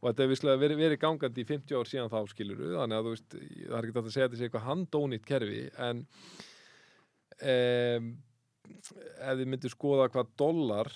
[0.00, 3.14] og þetta hefur verið, verið gangandi í 50 ár síðan þá skiluru, þannig að þú
[3.14, 6.02] veist það er ekki hægt að segja að þetta sé eitthvað handónýtt kerfi en
[7.54, 8.10] um,
[8.74, 10.92] ef þið myndir skoða hvað dollar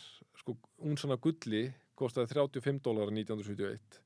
[0.50, 1.64] sko, hún svona gulli
[1.98, 4.00] kostaði 35 dólar 1971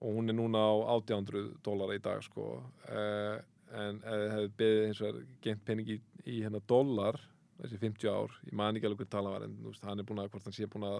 [0.00, 2.58] og hún er núna á 1800 dólar í dag sko.
[2.84, 3.38] Uh,
[3.74, 5.96] en þið hefði beðið eins og gengt pening í,
[6.28, 7.18] í hérna dólar
[7.56, 10.20] þessi 50 ár, ég man ekki alveg hvað tala var en veist, hann er búin
[10.22, 10.98] að, hvort hann sé búin að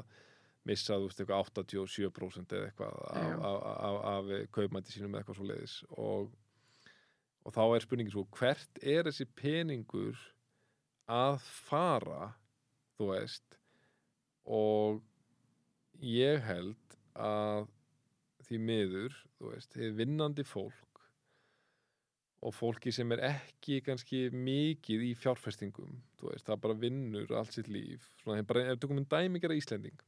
[0.66, 3.58] missa, þú veist, eitthvað 87% eða eitthvað af, af,
[3.90, 6.32] af, af kaupmætti sínum eða eitthvað svo leiðis og,
[7.44, 10.24] og þá er spurningin svo, hvert er þessi peningur
[11.12, 11.38] að
[11.68, 12.32] fara
[12.96, 13.60] þú veist
[14.46, 15.02] og
[16.02, 17.68] ég held að
[18.46, 20.82] því miður, þú veist, þið vinnandi fólk
[22.46, 27.56] og fólki sem er ekki kannski mikið í fjárfestingum þú veist, það bara vinnur allt
[27.56, 28.04] sitt líf.
[28.20, 30.04] Svona, bara, ef þú komið dæmingara Íslending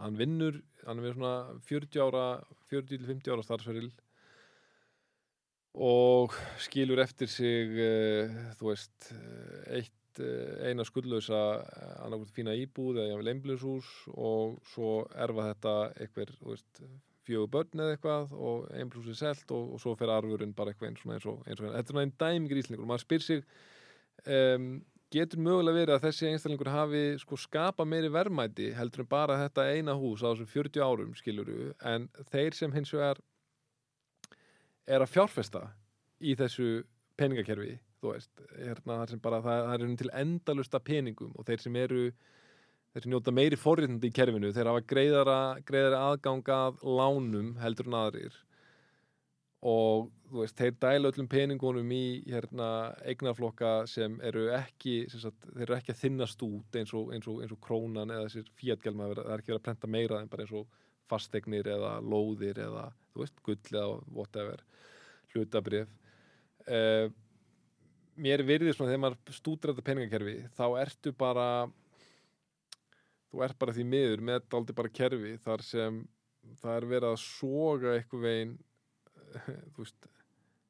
[0.00, 1.36] hann vinnur hann er verið svona
[1.68, 2.24] 40 ára
[2.72, 3.90] 40-50 ára starfsveril
[5.86, 11.42] og skilur eftir sig uh, þú veist uh, eitt uh, eina skuldlösa
[12.04, 16.82] annarkvæmt fína íbúð eða jafnvel einblöðshús og svo erfa þetta einhver, þú veist
[17.26, 20.92] fjögur börn eða eitthvað og einblöðshús er selt og, og svo fer arfurinn bara eitthvað
[20.92, 23.26] eins og, eins og, eins og þetta er svona einn dæmingir íslendingur og maður spyr
[23.26, 23.42] sig
[24.26, 24.68] um,
[25.14, 29.66] getur mögulega verið að þessi einstaklingur hafi sko skapa meiri verðmæti heldur en bara þetta
[29.70, 33.20] eina hús á þessum 40 árum skiluru en þeir sem hins vegar
[34.86, 35.62] er að fjárfesta
[36.22, 36.84] í þessu
[37.18, 41.62] peningakerfi þú veist, hérna þar sem bara það, það er til endalusta peningum og þeir
[41.64, 42.02] sem eru
[42.96, 45.38] þeir sem njóta meiri forréttindi í kerfinu þeir hafa greiðara,
[45.68, 48.38] greiðara aðgang að lánum heldur en aðrir.
[49.66, 52.68] Og þú veist, þeir dæla öllum peningunum í hérna
[53.08, 57.28] eignarflokka sem eru ekki sem sagt, þeir eru ekki að þinnast út eins og, eins
[57.28, 60.32] og, eins og krónan eða þessir fíatgelma það er ekki verið að prenta meira en
[60.32, 64.64] bara eins og fastegnir eða lóðir eða þú veist, gull eða whatever
[65.34, 65.92] hlutabrif
[66.70, 67.06] uh,
[68.16, 71.46] mér virðir svona þegar maður stúdur þetta peningakerfi þá ertu bara
[73.30, 76.02] þú ert bara því miður með daldi bara kerfi þar sem
[76.62, 78.54] það er verið að soga eitthvað veginn
[79.74, 80.08] þú veist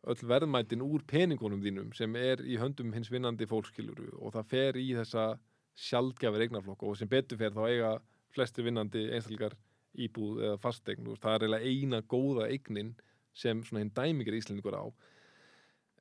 [0.06, 4.78] öll verðmætin úr peningunum þínum sem er í höndum hins vinnandi fólkskiluru og það fer
[4.78, 5.32] í þessa
[5.76, 7.90] sjaldgjafir eignarflokk og sem betur fer þá eiga
[8.34, 9.56] flestir vinnandi einstaklingar
[9.96, 12.94] íbúð eða fastegn, veist, það er eiginlega eina góða eignin
[13.36, 14.84] sem svona hinn dæmikir íslendingur á.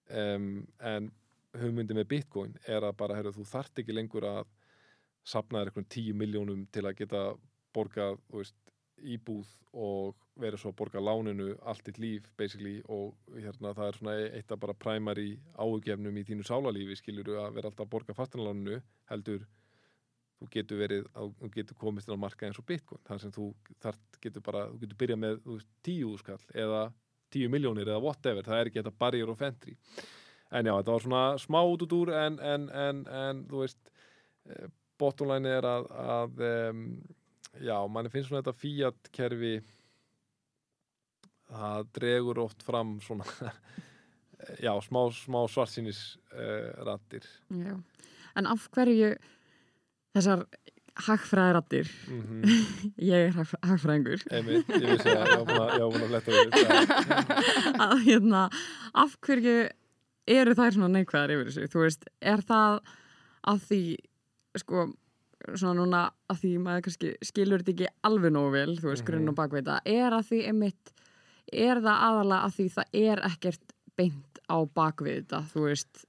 [0.06, 1.10] Um, en
[1.62, 4.46] hugmyndi með bitcoin er að bara, herru, þú þart ekki lengur að
[5.26, 7.24] sapna þér eitthvað tíu miljónum til að geta
[7.76, 8.58] borgað, þú veist,
[9.06, 14.00] íbúð og verið svo að borga láninu allt þitt líf, basically, og hérna það er
[14.00, 18.16] svona eitt af bara primary ágefnum í þínu sálarlífi, skilur að vera alltaf að borga
[18.16, 18.80] fastanláninu,
[19.12, 19.46] heldur
[20.40, 23.36] þú getur verið, að, þú getur komist inn á marka eins og bitcoin, þannig sem
[23.36, 23.50] þú
[23.84, 26.86] þart getur bara, þú getur byrjað með veist, tíu skall eða
[27.34, 29.76] tíu miljónir eða whatever, það er ekki þetta barrier of entry
[30.52, 33.92] en já, þetta var svona smá út út úr en, en, en, en þú veist
[34.50, 34.68] eh,
[35.02, 36.84] bottom line er að, að um,
[37.60, 39.56] já, manni finnst svona þetta Fiat kerfi
[41.50, 43.26] það dregur oft fram svona
[44.66, 47.76] já, smá, smá svartsýnis uh, rattir Já.
[48.36, 49.14] En af hverju
[50.16, 50.46] þessar
[51.06, 52.44] hagfræðirattir, mm
[53.12, 57.00] ég er hagfræ- hagfræðingur, einmitt, ég vissi að, ég var búin að fletta
[57.86, 58.44] að hérna,
[59.04, 59.56] af hverju
[60.28, 61.68] eru þær svona neikvæðar yfir þessu?
[61.74, 62.80] Þú veist, er það
[63.48, 63.82] að því,
[64.58, 64.86] sko,
[65.54, 66.02] svona núna
[66.32, 69.10] að því maður kannski skilur þetta ekki alveg nógu vel, þú veist, Mhm.
[69.12, 70.94] grunn og bakveita, er að því einmitt,
[71.54, 76.06] er það aðalega að því það er ekkert beint á bakvið þetta, þú veist,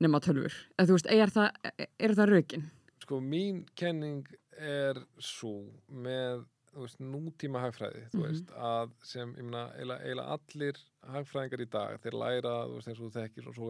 [0.00, 0.54] nema tölfur.
[0.78, 1.50] Eða þú veist, er það,
[1.98, 2.70] er það rökin?
[3.08, 4.26] sko mín kenning
[4.60, 6.44] er svo með
[6.74, 8.26] þú veist, nútíma hagfræði þú Mhm.
[8.28, 10.74] veist, að sem ég meina, eiginlega allir
[11.12, 13.68] hagfræðingar í dag þeir læra, þú veist, eins og þú þekkir svo svo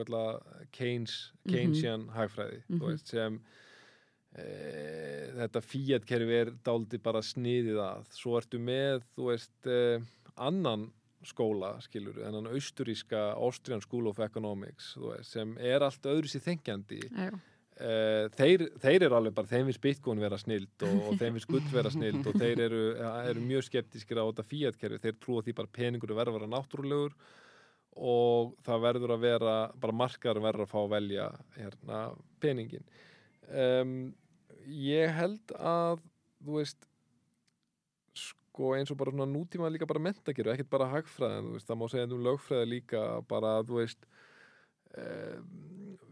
[0.72, 1.52] Keynes, Mhm.
[1.54, 2.78] Keynesian hagfræði Mhm.
[2.80, 3.40] þú veist, sem
[4.36, 4.44] e,
[5.38, 10.02] þetta Fiat-kerfi er dálítið bara sniðið að svo ertu með, þú veist e,
[10.36, 10.90] annan
[11.24, 16.44] skóla, skilur en hann austuríska Austrian School of Economics veist, sem er allt öðru sér
[16.46, 17.30] þengjandi Já.
[17.78, 21.46] Uh, þeir, þeir eru alveg bara, þeim finnst Bitcoin vera snild og, og þeim finnst
[21.46, 25.54] gull vera snild og þeir eru, eru mjög skeptískir á þetta Fiat-kerfi, þeir trúa því
[25.60, 27.14] bara peningur verður að vera náttúrulegur
[27.98, 32.02] og það verður að vera bara margar verður að fá að velja hérna,
[32.42, 32.90] peningin
[33.46, 33.96] um,
[34.66, 36.02] ég held að
[36.42, 36.86] þú veist
[38.18, 41.90] sko eins og bara svona nútíma líka bara mentakiru, ekkert bara hagfræðin veist, það má
[41.90, 44.08] segja um lögfræði líka bara þú veist
[44.98, 45.52] um,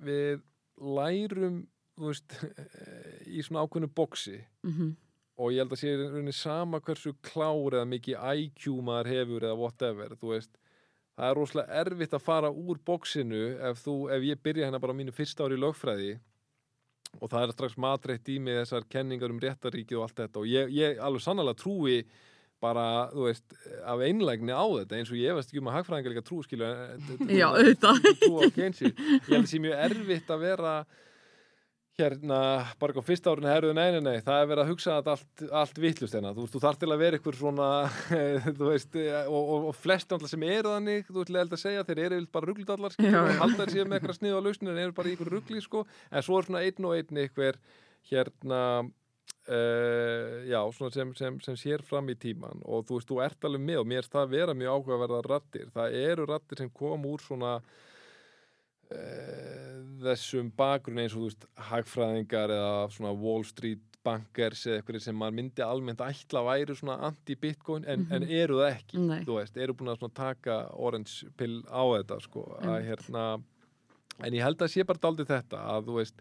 [0.07, 0.45] við
[0.81, 1.65] lærum
[1.97, 2.37] veist,
[3.37, 4.95] í svona ákveðnu boksi Mm -hmm.
[5.39, 9.59] og ég held að sé rauninni sama hversu klár eða mikið IQ maður hefur eða
[9.59, 10.59] whatever, veist
[11.17, 14.93] það er rosalega erfitt að fara úr boksinu ef, þú, ef ég byrja hérna bara
[14.93, 16.19] á mínu fyrsta ári í lögfræði
[17.21, 20.47] og það er strax matreitt í mig þessar kenningar um réttaríkið og allt þetta og
[20.51, 22.03] ég, ég alveg sannlega trúi
[22.63, 26.15] bara, þú veist, af einlægni á þetta eins og ég veist ekki um að hagfræðingar
[26.15, 26.71] líka trú skilja
[27.29, 27.99] Já, auðvitað.
[28.07, 30.77] ég held að það sé mjög erfitt að vera
[31.97, 32.39] hérna,
[32.77, 35.79] bara á fyrsta árinu herruðu, nei, nei, nei, það er verið að hugsa allt, allt
[35.81, 37.69] vittlust hérna, þú veist, þú þarf til að vera ykkur svona,
[38.59, 41.87] þú veist og, og, og flest alltaf sem eru þannig þú veist, leðild að segja,
[41.89, 43.39] þeir eru bara rugglidallar Já, og já.
[43.41, 46.27] halda þeir sér með eitthvað sniðu á lausninu en eru bara ykkur ruggli, sko en
[46.29, 47.61] svo er svona einn og einn ykkur
[48.13, 48.61] hérna
[49.47, 53.45] Uh, já, svona sem, sem, sem sér fram í tíman og þú veist, þú ert
[53.47, 57.07] alveg með og mér er það vera mjög áhugaverða rattir það eru rattir sem kom
[57.07, 57.53] úr svona
[58.91, 65.03] uh, þessum bakgrunn eins og þú veist hagfræðingar eða svona Wall Street bankers eða eitthvað
[65.07, 69.21] sem maður myndi almennt ætla að væri svona anti-bitcoin en, en eru það ekki, Nei.
[69.27, 72.91] þú veist, eru búin að svona taka orange pill á þetta sko, að Einmitt.
[72.91, 73.25] hérna
[74.27, 76.17] en ég held að sé bara daldið þetta að þú veist,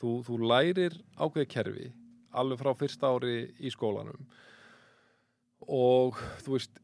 [0.00, 1.88] þú, þú lærir ákveði kerfi
[2.30, 4.28] alveg frá fyrsta ári í skólanum.
[5.66, 6.80] Og þú veist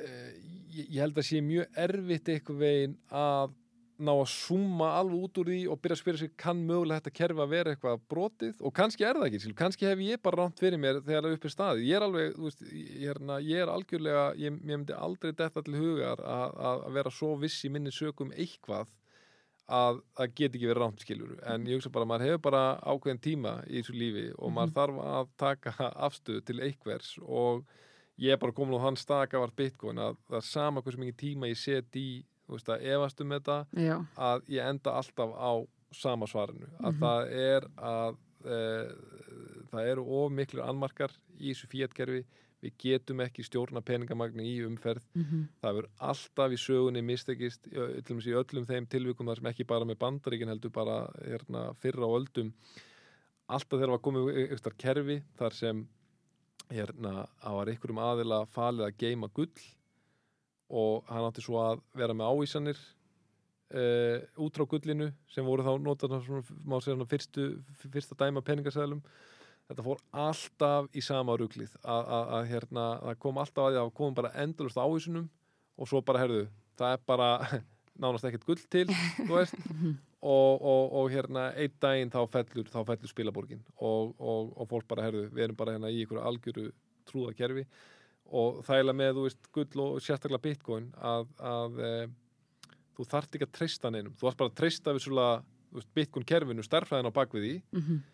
[0.00, 0.36] eh,
[0.74, 3.56] ég, held að sé mjög erfitt eitthvað veginn að
[4.00, 7.16] ná að summa alveg út úr því og byrja að spyrja sig kann mögulega þetta
[7.18, 8.54] kerfi að vera eitthvað brotið?
[8.64, 11.36] Og kannski er það ekki, kannski hef ég bara rámt fyrir mér þegar það er
[11.36, 14.96] uppi staði ég er alveg, þú veist, ég er, ég er algjörlega ég, ég myndi
[14.96, 18.88] aldrei detta til hugar að, vera svo viss í minni sögum eitthvað
[19.70, 22.62] að það get ekki verið rámt skilur en ég hugsa bara að maður hefur bara
[22.92, 27.62] ákveðin tíma í þessu lífi og maður þarf að taka afstöðu til einhvers og
[28.20, 31.20] ég er bara komin á hans staka var bitcoin að það er sama hversu mikið
[31.22, 32.08] tíma ég set í
[32.46, 35.52] þú veist að efast um þetta Já, að ég enda alltaf á
[35.94, 36.66] sama svarinu.
[36.82, 37.00] Að Mhm.
[37.00, 38.16] það er að
[38.46, 38.58] e,
[39.70, 42.24] það eru of miklu anmarkar í þessu fíatkerfi
[42.60, 45.06] við getum ekki stjórna peningamagni í umferð.
[45.14, 45.24] Mm
[45.62, 49.98] það verður alltaf í sögunni mistekist í, öllum þeim tilvikum þar sem ekki bara með
[49.98, 52.52] bandaríkin heldur bara hérna, fyrra á öldum.
[53.48, 55.88] Alltaf þegar var komið eitthvað kerfi þar sem
[56.70, 59.66] hérna, var einhverjum aðila falið að geima gull
[60.70, 62.78] og hann átti svo að vera með ávísanir
[63.74, 65.72] uh, út frá gullinu sem voru þá
[66.80, 67.50] segja svona fyrstu,
[67.90, 69.02] fyrsta dæma peningasælum
[69.70, 73.98] þetta fór alltaf í sama ruglið að, hérna, það kom alltaf að því að það
[74.00, 75.28] kom bara endalust ávísunum
[75.80, 76.46] og svo bara, herðu,
[76.80, 77.28] það er bara
[78.02, 78.86] nánast ekkert gull til,
[79.22, 79.58] þú veist.
[80.20, 84.84] Og, og, og hérna einn daginn þá fellur, þá fellur spilaborgin og, og, og fólk
[84.90, 86.64] bara, herðu, við erum bara hérna í ykkur algjöru
[87.08, 87.62] trúðakerfi
[88.28, 91.92] og þægilega með, þú veist, gull og sérstaklega bitcoin að, að e,
[92.98, 94.12] þú þarft ekki að treysta neinum.
[94.20, 97.54] Þú þarft bara að treysta þú veist, bitcoin kerfinu, stærfræðin á bakvið því.
[97.80, 98.04] Mhm.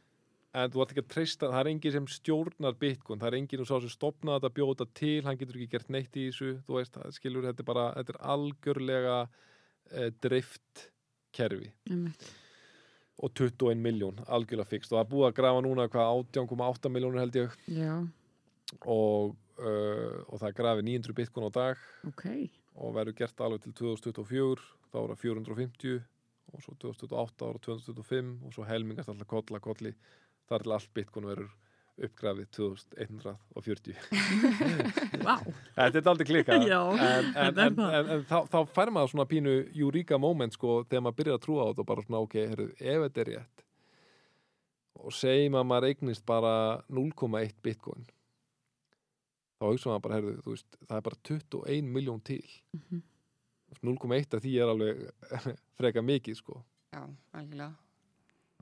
[0.57, 3.63] En þú þarft ekki að treysta, það er engin sem stjórnar bitcoin, það er engin
[3.63, 6.79] og sá sem stopnaði þetta bjóta til, hann getur ekki gert neitt í þessu þú
[6.79, 10.87] veist, það skilur, þetta er bara þetta er algjörlega e, drift
[11.37, 11.71] kerfi.
[11.91, 12.29] Einmitt.
[13.17, 17.23] og 21 miljón, algjörlega fixt og það er búið að grafa núna hvað 18,8 miljónur
[17.23, 17.55] held ég.
[17.73, 17.95] Já,
[18.83, 21.87] og, uh, og það grafið 900 bitcoin á dag.
[22.09, 22.27] Ok.
[22.77, 26.03] og verður gert alveg til 2024 þá er það 450
[26.53, 29.95] og svo 2028 ára 225 og svo helmingast alltaf kolla kolli
[30.51, 31.55] þar til allt bitcoin verður
[32.07, 33.95] uppgrafið 2140
[35.27, 35.37] Vá.
[35.79, 39.29] Þetta er aldrei klikkað Já, en, en, en, en, en þá, þá fær maður svona
[39.31, 42.37] pínu eureka moment sko þegar maður byrjar að trúa á þetta og bara svona ok,
[42.51, 43.65] heyrðu, ef þetta er rétt
[45.07, 46.53] og segjum að maður eignist bara
[46.93, 48.05] 0,1 bitcoin
[49.57, 52.43] þá hugsa maður bara, heyrðu, þú veist, það er bara 21 miljón til
[52.77, 53.03] Mhm.
[53.83, 55.01] 0,1 af því er alveg
[55.81, 56.61] freka mikið sko
[56.93, 57.03] Já,
[57.35, 57.73] algjörlega.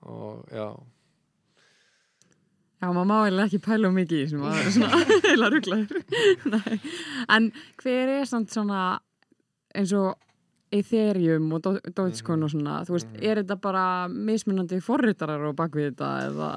[0.06, 0.68] og já,
[2.84, 6.04] Já, maður má eiginlega ekki pæla mikið í þessum maður er svona heila rugglaður.
[7.38, 7.48] en
[7.80, 8.82] hver er samt svona
[9.74, 10.12] eins og
[10.74, 13.24] Ethereum og Do- Dogecoin og svona, þú veist, Mhm.
[13.30, 16.52] er þetta bara mismunandi forritarar og bakvið þetta eða,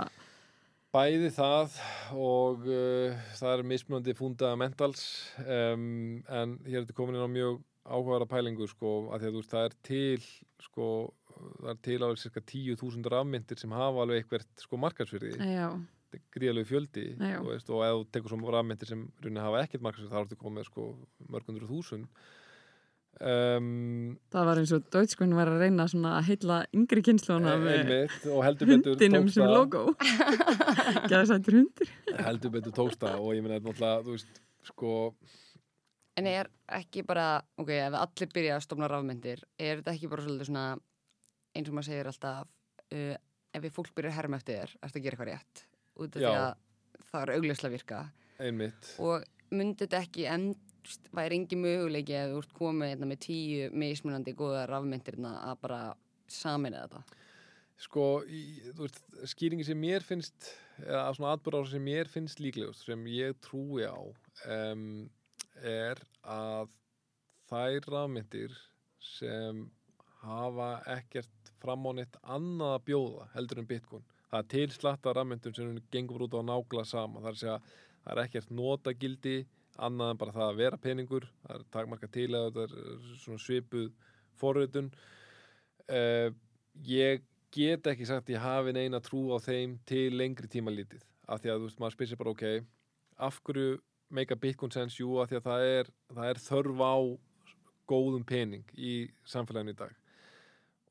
[0.97, 1.73] Bæði það
[2.15, 5.01] og uh, það er mismunandi fundamentals
[5.43, 9.35] um, en hér er þetta komin inn á mjög áhugaðara pælingu sko, að því að
[9.35, 10.23] þú veist, það er til
[10.63, 10.87] sko,
[11.59, 15.69] það er til alveg cirka 10.000 rafmyndir sem hafa alveg eitthvert sko markarsfyrði, Já,
[16.33, 17.37] gríðalegu fjöldi Já.
[17.37, 20.27] þú veist, og ef þú tekur svo rafmyndir sem rauninni hafa ekkert markarsfyrði, þá er
[20.27, 20.89] þetta komið sko
[21.33, 22.07] mörgundur þúsund
[23.21, 27.79] um, það var eins og Deutschkun var að reyna svona að heilla yngri kynnslóna með
[27.81, 29.83] einmitt og heldur betur hundinum sem logo.
[31.11, 31.91] Gæðsættur hundir.
[32.27, 34.41] heldur betur tóksta og ég meina náttúrulega, þú veist,
[34.71, 34.93] sko
[36.17, 40.23] En er ekki bara, ok, ef allir byrja að stofna rafmyndir, er þetta ekki bara
[40.25, 40.63] svolítið svona,
[41.53, 42.47] eins og maður segir alltaf,
[42.97, 43.11] uh,
[43.53, 45.61] ef við fólk byrja að herma eftir þér, ertu að gera eitthvað rétt,
[45.97, 47.99] út af því að það er augljóslega virka.
[48.39, 50.49] einmitt Og myndi þetta ekki enn,
[51.15, 55.81] væri engi möguleiki að þú ert komið hérna, með tíu mismunandi góða rafmyndirna að bara
[56.31, 57.23] samina þetta?
[57.81, 58.41] sko, í,
[58.77, 60.51] veist, skýringi sem mér finnst
[60.83, 65.05] eða svona atbyrðar sem mér finnst líklegust sem ég trúi á um,
[65.61, 66.73] er að
[67.49, 68.53] þær rafmyndir
[69.03, 69.65] sem
[70.23, 75.13] hafa ekkert fram á neitt annað að bjóða heldur en Bitcoin það er til slatta
[75.15, 77.23] rafmyndum sem gengur út á nákla sama.
[77.25, 77.71] Það er, að
[78.03, 79.37] það er ekkert notagildi
[79.87, 81.27] annað en bara það að vera peningur.
[81.45, 83.89] Það er takmarka til að þetta er svona svipuð
[84.37, 84.91] forritun.
[85.87, 86.29] Uh,
[86.83, 87.23] ég
[87.55, 91.51] get ekki sagt ég hafi neina trú á þeim til lengri tíma lítið af því
[91.51, 92.43] að þú veist, maður spyrir sér bara ok
[93.17, 93.77] af hverju
[94.09, 94.99] make a bitcoin sense?
[94.99, 96.95] Jú, af því að það er, það er þörf á
[97.87, 98.93] góðum pening í
[99.27, 99.93] samfélaginu í dag.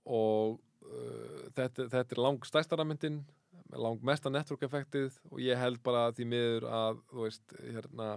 [0.06, 0.58] Og
[1.56, 3.20] þetta, þetta er lang stærsta rafmyndin
[3.74, 8.08] lang mesta network effektið og ég held bara því miður að þú veist, hérna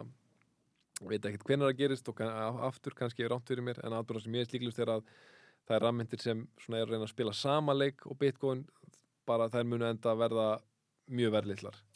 [1.07, 2.21] veit ekkert hvenær það gerist og
[2.67, 5.05] aftur kannski er rámt fyrir mér en aðbúrða sem ég er slíklust er að
[5.67, 8.65] það er rafmyndir sem er að reyna að spila sama leik og bitcoin
[9.29, 10.49] bara þær munu enda að verða
[11.09, 11.33] mjög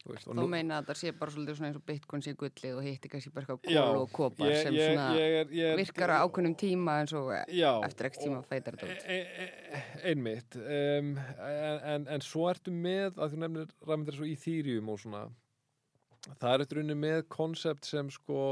[0.04, 2.88] og Þá meina að það sé bara svolítið svona eins og bitcoin sé gullið og
[2.88, 6.98] hitti kannski bara kól og kopar ég, sem svona ég ég virkar á ákveðnum tíma
[7.04, 9.06] en svo já, eftir ekki tíma feitar þetta út.
[9.06, 9.48] e, e,
[9.78, 14.36] e, einmitt um, en, en, en svo ertu með að þú nefnir rafmyndir svo í
[14.44, 15.24] þýrjum og svona
[16.42, 18.44] það er eftir unni með konsept sem sko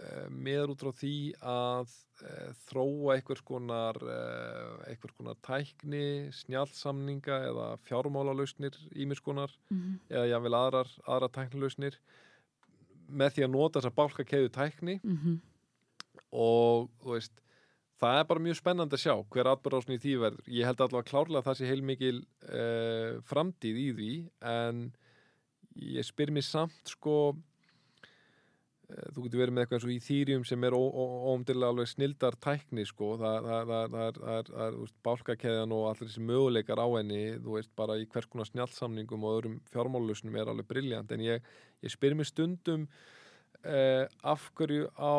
[0.00, 1.92] eh, meður út frá því að
[2.24, 2.32] e,
[2.68, 4.18] þróa einhvers konar e,
[4.90, 9.98] einhvers konar tækni snjálsamninga eða fjármálalausnir ímis konar Mhm.
[10.10, 11.98] eða jável aðrar, aðrar tæknilausnir
[13.10, 15.40] með því að nota þessa bálkakeðu tækni Mhm.
[16.32, 17.40] og þú veist
[18.00, 20.48] það er bara mjög spennandi að sjá hver atbyrðásni í því verður.
[20.50, 22.18] Ég held allavega klárlega að það sé heilmikil
[22.50, 24.10] uh, framtíð í því
[24.50, 24.80] en
[25.94, 27.36] ég spyr mér samt sko
[28.84, 32.84] þú getur verið með eitthvað eins og í þýrjum sem er óumdilega alveg snildar tækni
[32.88, 34.78] sko, það, það, það, það er,
[35.08, 39.38] bálkakeðan og allir þessi möguleikar á henni, þú veist, bara í hvers konar snjálsamningum og
[39.38, 41.52] öðrum fjármálusnum er alveg briljant, en ég,
[41.84, 42.86] ég spyr mér stundum
[43.64, 45.16] uh, af hverju á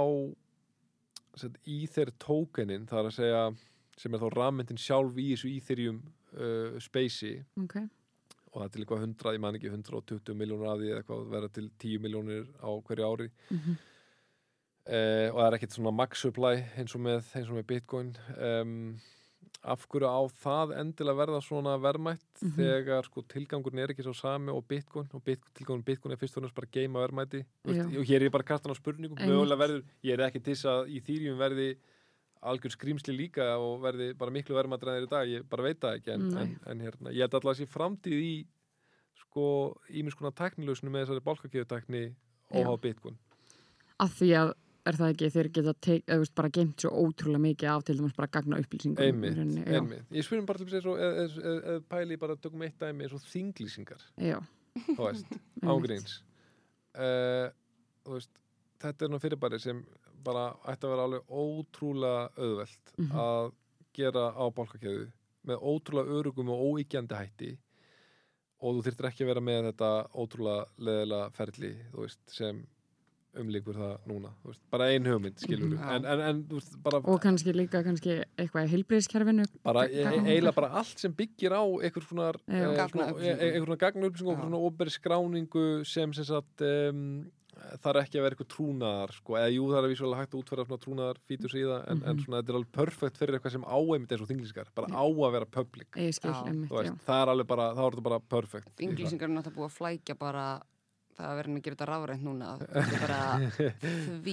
[1.35, 3.45] Ether tokenin, það er að segja
[3.99, 6.01] sem er þá rammyndin sjálf í þessu Ethereum
[6.37, 7.79] uh, spacei Ok.
[8.55, 11.25] Og það er til eitthvað 100, ég man ekki 120 miljónur af því eða eitthvað
[11.35, 13.75] verða til 10 miljónir á hverju ári Mhm.
[14.87, 18.13] uh, og það er ekkert svona max supply eins og með, eins og með Bitcoin
[18.37, 18.73] um,
[19.65, 22.55] af hverju á það endilega verða svona verðmætt Mhm.
[22.59, 26.37] þegar sko tilgangurinn er ekki svo sami og Bitcoin og Bit, tilgangurinn Bitcoin er fyrst
[26.37, 27.01] og næst bara að geima
[27.65, 27.85] Já.
[27.99, 30.65] og hér er ég bara kastan á spurningum mögulega verður, ég er ekki til þess
[30.65, 31.77] að í þýrjum verði
[32.41, 36.13] algjör skrýmsli líka og verði bara miklu þeir í dag, ég bara veit það ekki
[36.15, 38.35] en, en, en hérna, ég held alltaf að sé framtíð í
[39.23, 39.47] sko
[39.89, 42.03] ímis konar tæknilausinu með þessari bálkakeðutækni
[42.55, 43.17] óháð Bitcoin.
[44.03, 44.53] Af því að
[44.85, 47.95] er það ekki þeir geta teik, eða, veist, bara geimt svo ótrúlega mikið af til
[47.97, 49.01] dæmis bara gagna upplýsingum.
[49.01, 49.79] einmitt, já.
[49.79, 50.05] einmitt.
[50.13, 54.05] Ég spyrum bara til þess að pæli bara tökum eitt dæmi eins og þinglýsingar.
[54.85, 55.37] Þú veist,
[55.73, 56.19] ágríns
[56.99, 57.49] uh,
[58.05, 58.41] þú veist
[58.83, 59.81] þetta er nú fyrirbæri sem
[60.25, 63.11] bara ætti að vera alveg ótrúlega auðvelt Mhm.
[63.25, 63.51] að
[63.95, 65.07] gera á bálkakeðu
[65.47, 67.57] með ótrúlega örugum og óíkjandi hætti
[68.61, 72.65] og þú þyrftir ekki að vera með þetta ótrúlega leðilega ferli þú veist, sem
[73.35, 75.77] umlíkur það núna, þú veist, bara ein hugmynd skilur Mhm.
[75.83, 75.95] Já.
[75.95, 79.45] en, en, en þú veist, bara Og kannski líka kannski eitthvað í heilbriðiskerfinu.
[79.63, 82.31] bara e Gagna- eiginlega bara allt sem byggir á eh, svona-
[83.19, 84.41] e- gagnaupplýsingu og Já.
[84.41, 87.29] svona óberi skráningu sem sem sagt um,
[87.81, 90.65] þarf ekki að vera eitthvað trúnaðar sko, eða jú það er vísulega hægt að útfæra
[90.67, 92.23] svona trúnaðar fítur síða en, en Mhm.
[92.25, 95.31] svona þetta er alveg perfekt fyrir eitthvað sem áeimitt eins og þinglískar, bara á að
[95.37, 95.87] vera public.
[95.95, 96.81] Skil, þú já.
[96.81, 99.77] veist, það er alveg bara, þá er þetta bara perfect Þinglýsingar er náttúrulega búið að
[99.79, 100.45] flækja bara
[101.15, 103.75] það að vera að gera þetta rafrænt núna er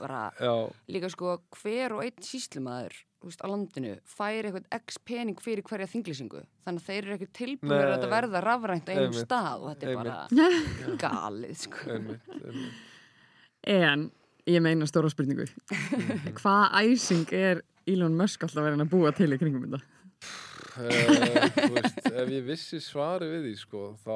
[0.00, 0.52] bara Já,
[0.94, 5.88] líka sko hver og einn síslumæður veist, á landinu fær eitthvað x pening fyrir hverja
[5.90, 9.24] þinglýsingu þannig að þeir eru ekkert tilbúinir að verða rafrænt á einum Einmitt.
[9.26, 10.18] stað og þetta er bara
[11.04, 11.82] galið sko.
[11.96, 12.84] einmitt, einmitt.
[13.68, 14.04] En
[14.48, 15.44] ég meina stóra spurningu.
[16.38, 19.82] Hvað æsing er Elon Musk alltaf verið að búa til í kringum þetta?
[20.78, 24.14] Eh, þú veist, ef ég vissi svari við því sko, þá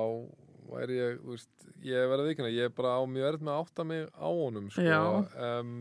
[0.70, 3.62] væri ég, þú veist, ég verði vikina, ég er bara á mjög erð með að
[3.64, 4.82] átta mig á honum sko,
[5.48, 5.72] um,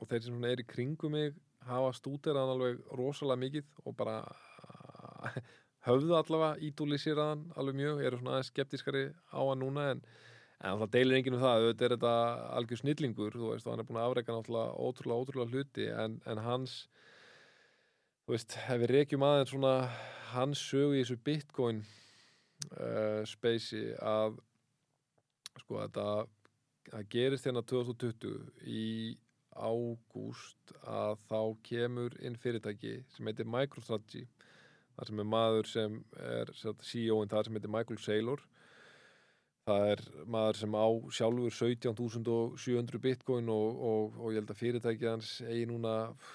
[0.00, 4.16] og þeir sem er í kringum mig hafa stúderaðan alveg rosalega mikið og bara
[5.88, 10.04] höfðu allavega ídúlisýraðan alveg mjög, eru svona aðeins skeptískari á hann núna en
[10.60, 12.14] En það deilir enginn um það, auðvitað er þetta
[12.58, 16.18] algjör snillingur, þú veist, og hann er búin að afreika náttúrulega ótrúlega, ótrúlega hluti, en,
[16.28, 16.74] en hans,
[18.26, 19.72] þú veist, ef við rekjum aðeins svona
[20.34, 21.80] hans sögu í þessu bitcoin
[22.68, 24.38] uh, spacei að,
[25.62, 26.06] sko, þetta,
[26.90, 28.36] það gerist hérna 2020
[28.66, 28.86] í
[29.50, 34.26] ágúst að þá kemur inn fyrirtæki sem heitir MicroStrategy,
[34.96, 38.44] þar sem er maður sem er CEO-in þar sem heitir Michael Saylor,
[39.70, 40.00] Það er
[40.30, 45.66] maður sem á sjálfur 17.700 bitcoin og, og, og ég held að fyrirtæki hans eigi
[45.70, 45.92] núna,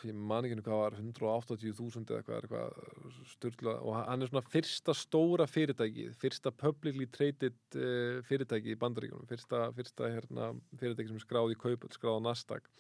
[0.08, 4.46] ég man ekki nú hvað var, 180.000 eða eitthvað, eitthvað styrla og hann er svona
[4.54, 11.20] fyrsta stóra fyrirtæki, fyrsta publicly traded uh, fyrirtæki í bandaríkunum, fyrsta, fyrsta hérna, fyrirtæki sem
[11.20, 12.72] er skráð í kaup, skráð á Nasdaq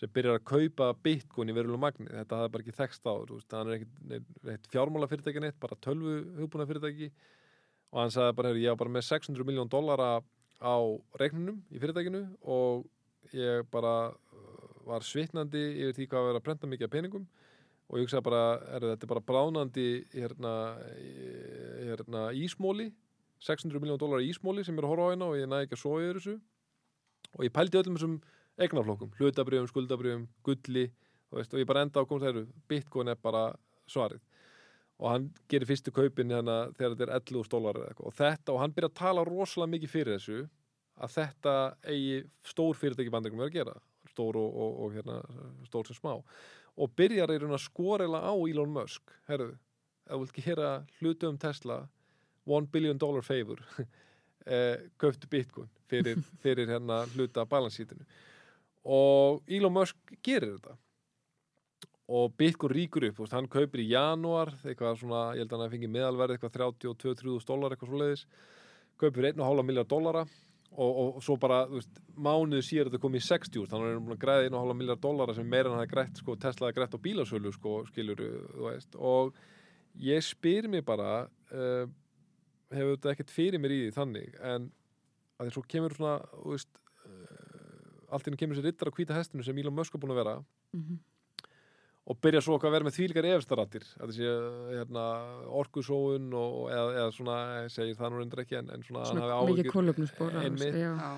[0.00, 3.38] sem byrjar að kaupa bitcoin í verulega magni, þetta hafði bara ekki þekst áður, þú
[3.38, 7.12] veist, hann er ekkert fjármála fyrirtæki neitt, bara tölvu hugbúna fyrirtæki
[7.94, 10.08] og hann sagði bara, ég var bara með 600 miljón dollara
[10.58, 10.74] á
[11.20, 12.88] reiknunum í fyrirtækinu og
[13.34, 17.24] ég bara uh, var svitnandi yfir því hvað að vera að prenta mikið af peningum.
[17.88, 18.42] Og ég hugsaði bara,
[18.74, 20.52] er þetta bara bránandi hérna,
[20.98, 22.88] í- hérna ísmóli
[23.44, 25.82] 600 miljón dólar ísmóli sem er að horfa á hérna og ég næði ekki að
[25.84, 26.36] soja yfir þessu.
[27.38, 28.14] Og ég pældi öllum þessum
[28.64, 30.86] eignaflokkum, hlutabrjöfum, skuldabrjöfum, gulli
[31.30, 33.44] þú veist, og ég bara enda á komst þeirru bitcoin er bara
[33.90, 34.22] svarið
[35.00, 38.10] og hann gerir fyrstu kaupin hérna þegar þetta er 11 dólar eða eitthvað.
[38.10, 40.44] Og þetta og hann byrja að tala rosalega mikið fyrir þessu
[40.94, 41.54] að þetta
[41.90, 43.74] eigi stór fyrirtæki bandingum er að gera.
[44.12, 45.18] Stór og, og, og hérna
[45.66, 46.14] stór sem smá.
[46.74, 49.10] Og byrjar í raun að skorela á Elon Musk.
[49.26, 49.50] Herru,
[50.06, 50.70] ef þú vilt gera
[51.00, 51.82] hlutu um Tesla
[52.46, 53.60] 1 billion dollar favor
[54.46, 58.04] eh, köftu bitcoin fyrir, fyrir hérna hluta balansítinu
[58.84, 60.76] og Elon Musk gerir þetta
[62.08, 65.88] og Bitcoin ríkur upp, hann kaupir í janúar eitthvað svona, ég held að hann fengi
[65.88, 68.24] meðalverð eitthvað 32-30 dólar eitthvað svo leiðis
[69.00, 70.24] kaupir fyrir 1,5 miljard dólara
[70.74, 73.90] og, og svo bara, þú veist, mánuðu síðar þetta komið í 60 úr, þannig að
[73.90, 76.36] hann er búin að græða 1,5 miljard dólara sem meira en hann hafði grætt, sko,
[76.44, 79.38] Tesla hafði grætt á bílasölu, sko, skilur, þú veist og
[80.02, 81.86] ég spyr mér bara uh,
[82.74, 84.68] hefur þetta ekkert fyrir mér í því þannig, en
[85.38, 89.16] að því svo kemur svona, þú veist uh, allt inn kemur sér rittar á hvíta
[89.16, 90.36] hestinu sem Elon Musk er búin að vera
[90.74, 90.98] Mhm.
[92.04, 94.26] Og byrja svo okkar að vera með þvílíkar efstarattir að þessi
[94.76, 95.04] hérna,
[95.60, 99.24] orkusóun og, eða, eða svona, ég segir það nú reyndir ekki en, en svona, Svona
[99.62, 99.72] mikið.
[100.82, 101.14] Já.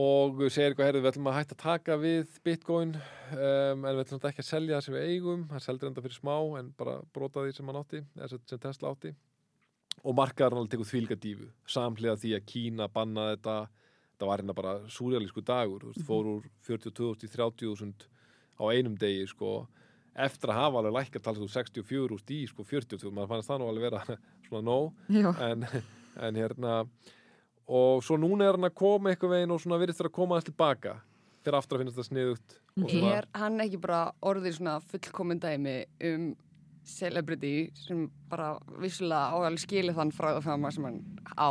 [0.00, 4.02] og segir eitthvað, heyrðu, við ætlum að hætta að taka við bitcoin um, en við
[4.04, 5.48] ætlum ekki að selja það sem við eigum.
[5.50, 8.92] Hann seldur enda fyrir smá en bara brota því sem hann átti eða sem- Tesla
[8.94, 9.14] átti.
[10.04, 13.56] Og markaður hann alveg tekur þvílíka dífu samhliða því að Kína banna þetta.
[14.12, 18.08] Þetta var hérna bara súrjalísku dagur þú veist, fór úr 42.000 í 30.000
[18.60, 19.64] á einum degi sko
[20.20, 23.62] eftir að hafa alveg lækkar talað úr 64 úr í sko 40, maður fannst það
[23.62, 24.92] nú alveg vera svona nóg.
[25.40, 25.66] En,
[26.20, 26.74] en hérna
[27.70, 30.36] og svo núna er hann að koma eitthvað veginn og svona virðist þér að koma
[30.36, 30.96] aðeins tilbaka
[31.40, 35.76] fyrir aftur að finnast það svona, Er hann ekki bara orðið svona fullkomin dæmi
[36.10, 36.26] um
[36.90, 38.50] celebrity sem bara
[38.82, 40.98] vissulega á alveg skilið þann fræðafama sem hann
[41.38, 41.50] á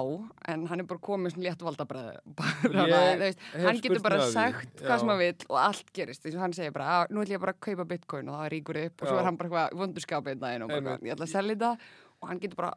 [0.51, 2.13] en hann er bara komið svona létt valdabræði
[2.89, 6.37] Ég veist, hef hann getur bara sagt hvað sem hann vill og allt gerist þess
[6.37, 8.55] að hann segir bara, "Á, nú ætlum ég bara að kaupa bitcoin og það er
[8.57, 11.55] ríkur upp og svo er hann bara eitthvað daginn og bara, ég ætla að selja
[11.55, 11.71] þetta.
[12.19, 12.73] Og hann getur bara,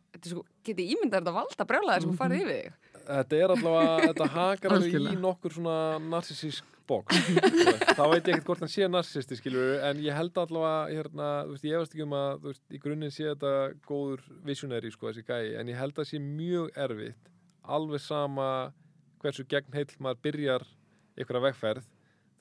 [0.63, 2.75] getur ímyndað þetta valda brjálæðir sem farið yfir þig.
[3.03, 7.19] Þetta er allavega þetta hakar alveg í nokkur svona narsisísk bóks
[7.99, 11.55] þá veit ég ekkert hvort hann sé narsisti skilur en ég held allavega hérna, þú
[11.57, 13.55] veist, ég efast ekki um að veist, í grunninn sé þetta
[13.89, 18.49] góður visionary sko en ég held að sé mjög erfitt alveg sama
[19.23, 20.67] hversu gegn heill maður byrjar
[21.17, 21.85] einhverja vegferð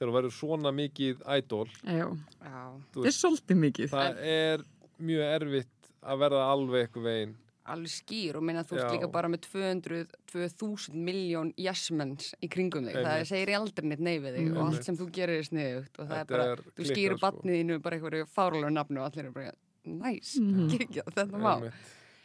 [0.01, 2.07] þegar þú verður svona mikið idol Já.
[2.41, 2.61] Já,
[2.93, 3.91] þú Þetta er svolítið mikið.
[3.91, 4.63] það er
[5.01, 7.35] mjög erfitt að verða alveg eitthvað veginn
[7.65, 12.85] alveg skýr og minna þú ert líka bara með 200, 2000 miljón jesmens í kringum
[12.89, 14.73] þig, það segir ég aldrei neitt nei við þig og Einmitt.
[14.79, 17.25] allt sem þú gerir er sniðugt og það Þetta er bara, er þú skýrir sko.
[17.27, 19.51] batnið þínu bara einhverju fáralegu nafnu og allir er bara,
[19.85, 20.69] næs, Mhm.
[20.77, 21.53] kikja, þetta má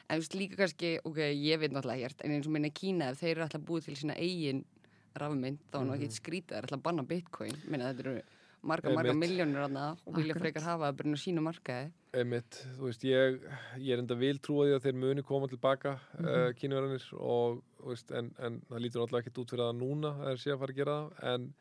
[0.08, 3.10] en þú veist líka kannski, ok, ég veit náttúrulega hér en eins og minna Kína,
[3.10, 4.64] ef þeir eru alltaf búið til sína eigin
[5.16, 6.00] rafmynd, þá er nú Mhm.
[6.00, 8.22] ekki skrítið, það er alltaf að banna bitcoin minna þetta eru
[8.62, 9.12] marga, marga
[9.62, 11.90] hana og vilja frekar hafa inn á sínu markaði.
[12.16, 13.40] Einmitt, þú veist, ég,
[13.76, 16.54] ég er enda vil trúa því að þeir muni koma tilbaka mm Mhm.
[16.60, 20.30] kynverðanir og, þú veist, en, en það lítur náttúrulega ekkert út fyrir það núna að
[20.30, 21.54] þeir sé að fara að gera það, en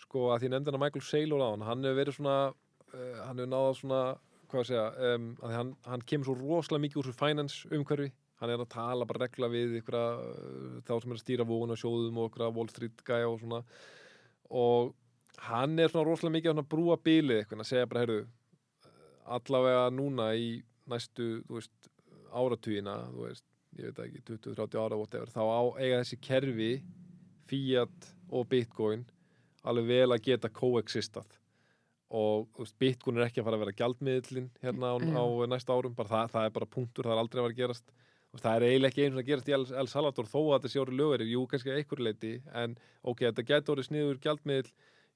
[0.00, 2.38] sko að því ég nefndi hann að Michael Saylor á hann, hann hefur verið svona,
[2.94, 4.00] uh, hann hefur náða svona,
[4.50, 7.68] hvað að segja, um, að því hann, hann kemur svo rosalega mikið úr svo finance
[7.70, 11.46] umhverfi, hann er að tala bara regla við ykkur uh, þá sem er að stýra
[11.46, 13.62] vóun og sjóðum og ykkur Wall Street gæja og svona.
[14.50, 14.94] Og
[15.46, 18.24] hann er svona rosalega mikið að brúa bilið eitthvað, að segja bara, heyrðu,
[19.36, 20.50] allavega núna í
[20.90, 21.90] næstu, þú veist,
[22.30, 23.46] áratugina, þú veist,
[23.78, 26.72] ég veit ekki, 20-30 ára, whatever, þá á eiga þessi kerfi,
[27.50, 29.00] Fiat og Bitcoin
[29.66, 31.32] alveg vel að geta coexistað.
[32.14, 35.96] Og veist, Bitcoin er ekki að fara að vera gjaldmiðlinn hérna á, á næsta árum,
[35.98, 37.92] bara það, það er bara punktur, það er aldrei að vera að gerast.
[38.30, 40.80] Það er eiginlega ekki einu að gerast í El, El Salvador þó að þetta sé
[40.84, 44.70] orðið lögari, jú, kannski að einhverju leiti en ok, þetta gæti orðið sniður gjaldmiðl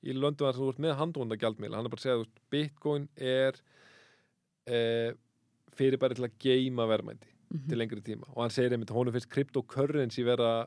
[0.04, 3.08] í löndum sem þú ert með handvonda gjaldmiðl hann er bara að segja, veist, Bitcoin
[3.16, 3.60] er
[4.66, 5.12] eh,
[5.74, 7.68] fyrir bara til að geima verðmændi Mhm.
[7.68, 10.66] til lengri tíma og hann segir einmitt að honum finnst cryptocurrency vera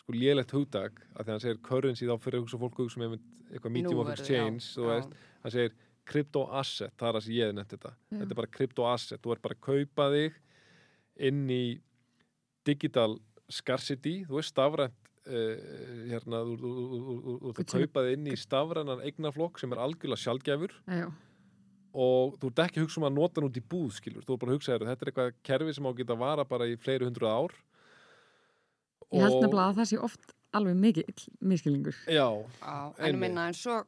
[0.00, 3.04] sko lélegt hugdag að því hann segir currency þá fyrir að hugsa fólk hugsa um
[3.06, 5.72] einmitt eitthvað medium of exchange hann segir
[6.04, 8.18] crypto asset, það er það sem ég hef nefnt þetta Já.
[8.18, 10.40] þetta er bara crypto asset, þú ert bara að kaupa þig
[11.28, 11.80] inn í
[12.66, 13.18] digital
[13.52, 18.04] scarcity þú veist stafrænt uh, hérna, þú, þú, þú, þú, þú, þú Hvernig sem- kaupa
[18.06, 21.06] þig inn í stafrænan eignaflokk sem er algjörlega sjálfgæfur Já,
[21.92, 24.32] og þú ert ekki að hugsa um að nota hann út í búð skilur, þú
[24.34, 26.66] er bara að hugsa þér þetta er eitthvað kerfi sem á að geta vara bara
[26.70, 27.52] í fleiri hundru ár.
[29.12, 31.96] Ég held nefnilega að það sé oft alveg mikið miskilningur.
[32.08, 33.20] já, en Einmitt.
[33.20, 33.82] meina en svo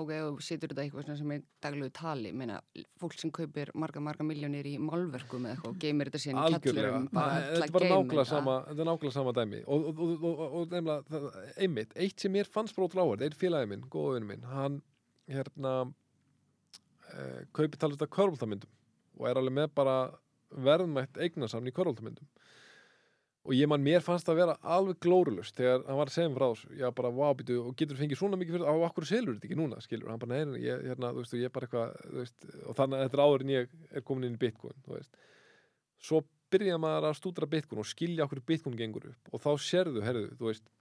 [0.00, 2.60] ok, þú setur þetta eitthvað sem er daglegu tali, ég meina,
[3.00, 6.60] fólk sem kaupir marga, marga miljónir í málverkum eða eitthvað og geymir þetta síðan í
[6.64, 8.56] kjallurum þetta er bara nákvæmlega sama
[9.08, 9.62] er sama dæmi.
[9.66, 13.70] Og, og, og, og, og nefnilega, einmitt, eitt sem mér fannst brót lágur, einn félagi
[13.70, 14.80] minn, góða vinnu minn hann,
[15.30, 18.72] hérna uh, kaupi talast að körfaldamyndum
[19.20, 19.98] og er alveg með bara
[20.54, 22.28] verðmætt eignarsamn í körfaldamyndum
[23.44, 26.30] og ég man, mér fannst það að vera alveg glórulust þegar hann var að segja
[26.30, 26.68] mér frá þessu.
[26.80, 29.58] Ég bara, vá, býtu, og getur fengið svona mikið fyrir á okkur selur þetta ekki
[29.58, 32.46] núna, skilur, hann bara, nei, ég, hérna, þú veist, og ég bara eitthvað, þú veist
[32.54, 35.20] og þannig að þetta er áður en ég er komin inn í Bitcoin, þú veist.
[36.04, 36.22] Svo
[36.54, 39.30] byrja maður að stúdra Bitcoin og skilja okkur Bitcoin gengur upp.
[39.36, 40.72] Og þá sérðu, herðu, þú veist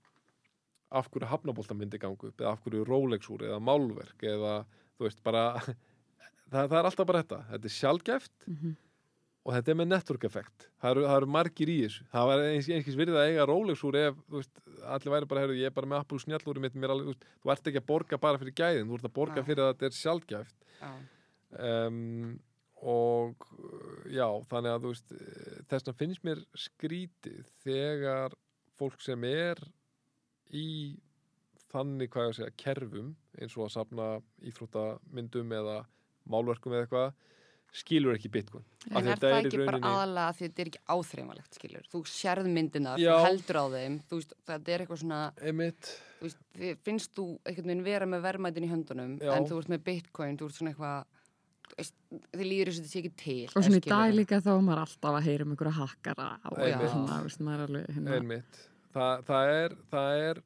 [0.94, 4.60] af hverju hafnabolta myndi gangu upp eða af hverju Rolex úr eða málverk eða,
[4.96, 5.44] þú veist, bara
[6.54, 6.80] það, það
[9.44, 12.06] og þetta er með network effekt það eru, það eru margir í þessu.
[12.14, 14.64] Það var eins, einskis virðið að eiga Rolex úr ef veist,
[14.96, 17.54] allir væri bara, herru, ég er bara með Apple snjallúri mitt, mér alveg, veist, þú
[17.54, 19.48] ert ekki að borga bara fyrir gæðin, þú ert að borga Já.
[19.50, 20.92] fyrir að þetta er sjálfgæft Já,
[21.72, 22.34] um,
[22.84, 23.48] og
[24.12, 28.36] já, þannig að veist þess vegna finnst mér skrítið þegar
[28.80, 29.60] fólk sem er
[30.54, 30.68] í
[31.74, 34.08] þannig hvað ég að segja, kerfum eins og að safna
[34.46, 35.78] íþróttamyndum eða
[36.30, 37.16] málverkum eða eitthvað
[37.74, 40.62] skilur ekki bitcoin Af en því er þetta það í ekki bara aðalega að þetta
[40.64, 41.88] er ekki áþreifanlegt, skilur?
[41.94, 43.14] Þú sérð myndinar, Já.
[43.16, 47.14] þú heldur á þeim, þú veist, þetta er eitthvað svona, Einmitt, þú veist, þið- finnst
[47.18, 49.32] þú einhvern veginn vera með verðmætin í höndunum, Já.
[49.38, 51.06] en þú ert með bitcoin, þú ert svona eitthvað,
[51.74, 53.50] þið líður þess að þetta sé ekki til.
[53.50, 56.58] Og svona í dag líka þá er maður alltaf að heyra um einhverja hakkara og
[56.94, 58.18] svona, maður er alveg hérna.
[58.20, 58.60] einmitt
[58.94, 60.42] Þa, það, er, það er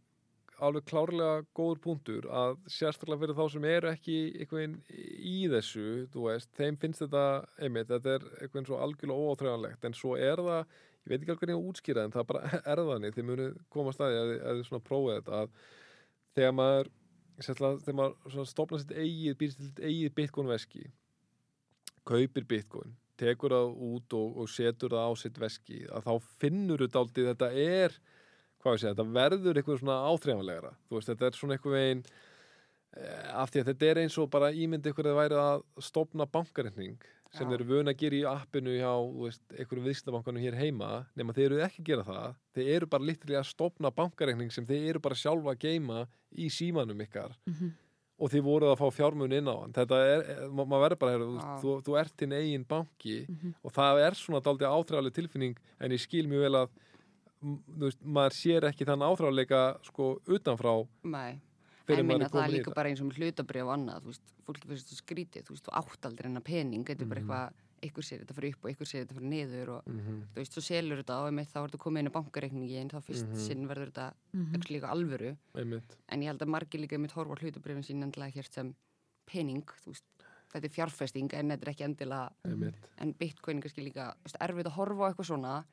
[0.64, 6.28] alveg klárlega góður punktur að sérstaklega fyrir þá sem eru ekki einhvern í þessu þú
[6.28, 7.24] veist, þeim finnst þetta
[7.62, 11.44] einmitt, þetta er einhvern svo algjörlega óáþræðanlegt en svo er það, ég veit ekki alveg
[11.44, 14.70] hvernig að útskýra en það bara er þannig, þið munu koma staði að, að þið
[14.70, 15.58] svona prófið þetta að
[16.38, 16.94] þegar maður
[17.38, 20.88] sérstaklega, þegar maður stopna sitt eigið, býr til sitt eigið bitcoin veski
[22.08, 26.84] kaupir bitcoin tekur það út og, og setur það á sitt veski að þá finnur
[26.84, 27.98] þú dálítið þetta er
[28.64, 32.04] hvað ég segja, þetta verður eitthvað svona áþreifanlegra þú veist, þetta er svona eitthvað veginn
[32.98, 36.26] eh, af því að þetta er eins og bara ímyndi eitthvað að væri að stopna
[36.38, 36.98] bankareikning
[37.38, 40.92] sem þeir eru vöna að gera í appinu hjá, þú veist, einhverjum viðslabankanum hér heima
[41.20, 44.66] nema þeir eru ekki að gera það þeir eru bara lítilega að stopna bankareikning sem
[44.70, 47.74] þeir eru bara sjálfa að geima í símanum ykkar Mhm.
[48.18, 51.00] og þið voruð að fá fjármun inn á hann þetta er, eh, ma- maður verður
[51.04, 51.60] bara að þú, Já.
[51.62, 53.54] þú, þú ert þinn eigin banki Mhm.
[53.64, 56.70] og það er svona daldið áþræðaleg tilfinning en ég skil mjög vel að
[57.42, 60.74] veist, maður sér ekki þann áþræðalega sko utanfrá
[61.04, 61.40] Nei,
[61.88, 64.68] en minna það er líka bara eins og með hlutabrif og annað, þú veist, fólki
[64.68, 67.30] finnst þetta skrítið, þú veist, þú átt aldrei hennar pening, þetta er bara Mhm.
[67.30, 70.36] eitthvað, einhver sér þetta fyrir upp og einhver sér þetta fyrir niður og Mhm, þú
[70.42, 73.28] veist, svo selur þetta og einmitt þá er þetta komið inn á bankareikningin, þá fyrst
[73.30, 73.38] Mhm.
[73.38, 74.56] sinn verður þetta Mhm.
[74.56, 75.96] ekki líka alvöru, einmitt.
[76.10, 78.76] En ég held að margir líka einmitt horfa á hlutabrifin sín endilega hér sem
[79.28, 80.04] pening, þú veist,
[80.52, 82.76] þetta er fjárfesting en þetta er ekki endilega, einmitt.
[82.98, 85.66] en bitcoin er kannski líka, þú veist, erfitt að horfa á eitthvað svona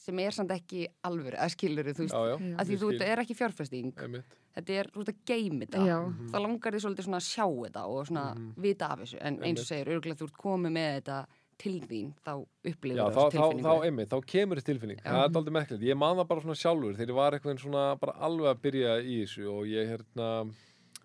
[0.00, 2.92] sem er samt ekki alvöru, eða skilur þú veist, já, já, að því þú skil.
[3.00, 4.38] þetta er ekki fjárfesting, Einmitt.
[4.56, 6.30] þetta er, þú ert að geima þetta, Já, Mhm.
[6.32, 8.24] þá langar því svolítið svona að sjá þetta og svona
[8.56, 11.18] vita af þessu, en eins og segir, örgulega þú ert komið með þetta
[11.60, 12.32] til þín, þá
[12.64, 13.68] upplifir Já, þá, þessu þá, tilfinningu.
[13.68, 15.00] þá, einmitt, þá kemur þessi tilfinning.
[15.04, 17.84] Það er aldrei merkilegt, ég man það bara svona sjálfur þegar ég var eitthvað svona
[18.00, 20.28] bara alveg að byrja í þessu og ég hérna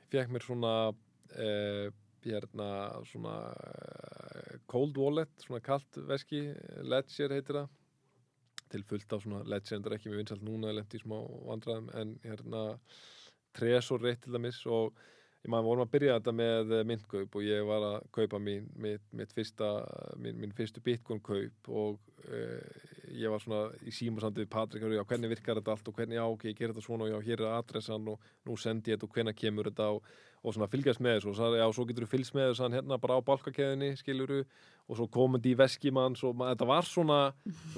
[0.09, 0.95] fekk mér svona
[1.35, 1.89] eh,
[2.23, 2.69] hérna
[3.05, 6.39] svona eh, cold wallet, svona kalt veski
[6.87, 7.67] Ledger heitir það
[8.71, 11.17] til fullt af svona Ledger endur ekki mjög vinsalt núna, lendi í smá
[11.49, 12.63] vandræðum en hérna
[13.55, 14.95] Tresor reitt til dæmis og
[15.45, 18.67] ég maður vorum að byrja þetta með eh, myntkaup og ég var að kaupa mín,
[18.81, 19.69] mitt, mitt fyrsta,
[20.21, 24.95] mín, mín fyrstu bitcoin kaup og uh, ég var svona í símasandi við Patrik og
[24.95, 27.19] já, hvernig virkar þetta allt og hvernig, já, ok, ég ger þetta svona og já,
[27.29, 30.09] hér er adressan og nú sendi ég þetta og hvenær kemur þetta og,
[30.45, 31.31] og svona fylgjast með þessu.
[31.31, 34.43] Og svo, já, svo getur þú fylgst með þessu hérna bara á balkakeðinni, skiluru
[34.85, 35.57] og svo komandi í
[36.37, 37.19] ma- þetta var svona,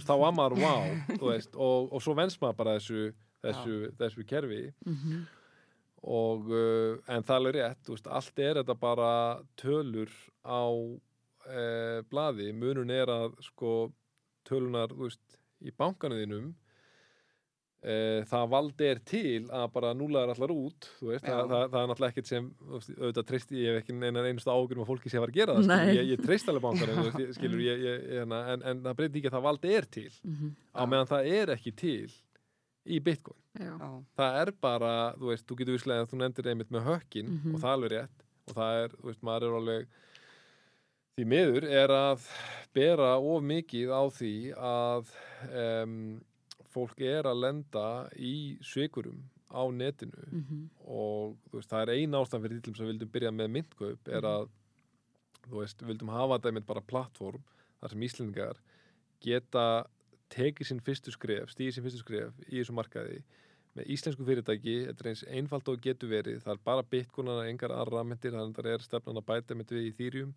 [0.03, 0.89] þá var maður, wow,
[1.29, 3.05] veist, og, og svo venst maður bara þessu,
[3.47, 4.61] þessu, þessu kerfi.
[4.85, 5.25] Mhm.
[6.07, 9.07] og uh, en það er rétt, veist, allt er þetta bara
[9.59, 10.11] tölur
[10.45, 13.71] á uh, blaði, munun er að sko
[14.47, 15.23] tölunar, veist,
[15.65, 16.51] í bankanuðinum
[17.81, 21.87] það valdi er til að bara núlaður allar út, þú veist, það, það, það er
[21.91, 25.09] náttúrulega ekkert sem, þú veist, auðvitað treysti ég hef ekki einan einustu ágjörn að fólki
[25.13, 27.33] sé að fara að gera það, skilur, ég, ég treyst alveg bankanum, þú veist, ég-
[27.37, 30.09] skilur, ég, ég, ég, hérna, en, en það breyti ekki að það valdi er til,
[30.25, 30.49] Mhm.
[30.73, 32.11] á meðan það er ekki til
[32.87, 33.73] í Bitcoin Já.
[34.17, 37.55] Það er bara, þú veist, þú getur visslega að þú nefndir einmitt með hökkin Mhm.
[37.55, 39.87] og það er alveg rétt og það er, þú veist, maður er alveg
[41.17, 42.27] því miður er að
[42.77, 45.13] bera of mikið á því að
[45.83, 45.95] um,
[46.77, 47.85] fólk er að lenda
[48.17, 49.19] í svikurum
[49.51, 50.63] á netinu Mhm.
[50.85, 54.07] og þú veist, það er ein ástæðan fyrir því að við vildum byrja með myndkaup
[54.17, 54.49] er að
[55.47, 57.43] þú veist, við vildum hafa þetta einmitt bara plattform
[57.81, 58.57] þar sem Íslendingar
[59.23, 59.65] geta
[60.29, 63.21] tekið sinn fyrstu skref, stíði sinn fyrstu skref í þessu markaði
[63.77, 67.69] með íslensku fyrirtæki, þetta er eins einfalt og getur verið, það er bara bitcoinana, engar
[67.71, 70.31] aðra rafmyndir, þannig að það er stefnan að bæta með við í Ethereum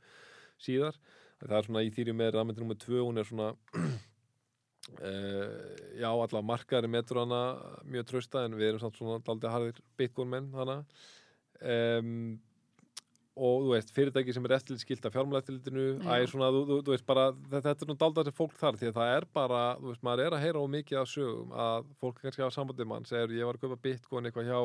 [0.60, 0.98] síðar.
[1.40, 3.48] Það er svona Ethereum er rafmyndir nummer 2 hún er svona
[5.00, 5.48] uh,
[5.98, 7.40] já, allavega markaðari metur hana
[7.84, 10.80] mjög trausta en við erum samt svona daldið harðir bitcoin menn hana
[11.60, 12.38] um,
[13.40, 16.18] og þú veist, fyrirtæki sem er eftirlitskilt af fjármálaeftirlitinu, Já.
[16.18, 18.90] æ, svona, þú, þú, þú veist bara, þetta, er nú daldað sem fólk þar því
[18.90, 21.92] að það er bara, þú veist, maður er að heyra á mikið af sögum að
[22.02, 24.60] fólk kannski hafa sambandið mann segir, ég var að kaupa bitcoin eitthvað hjá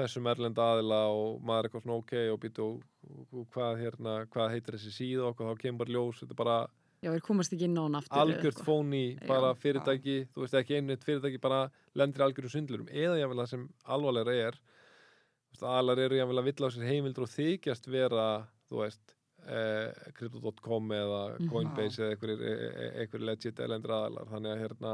[0.00, 3.82] þessum erlenda aðila og maður er eitthvað svona ok og býtu og, og, og hvað,
[3.84, 6.58] hérna, hvað heitir þessi síða og þá kemur ljós, þetta er bara
[7.02, 9.58] Já, við komast ekki inn á hann aftur algjört fóni, bara Já.
[9.64, 11.64] fyrirtæki þú veist ekki einu fyrirtæki bara
[11.98, 13.64] lendir algjörum svindlurum, eða jáfnvel það sem
[13.96, 14.60] alvarlega er
[15.62, 18.28] aðlar eru jáfnvel að villa á sér heimildur og þykjast vera
[18.70, 21.50] þú veist eh, crypto.com eða Mhm.
[21.50, 24.92] Coinbase eða einhverjir e- e- einhverjir legit elendur aðalar þannig að hérna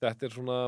[0.00, 0.58] þetta er svona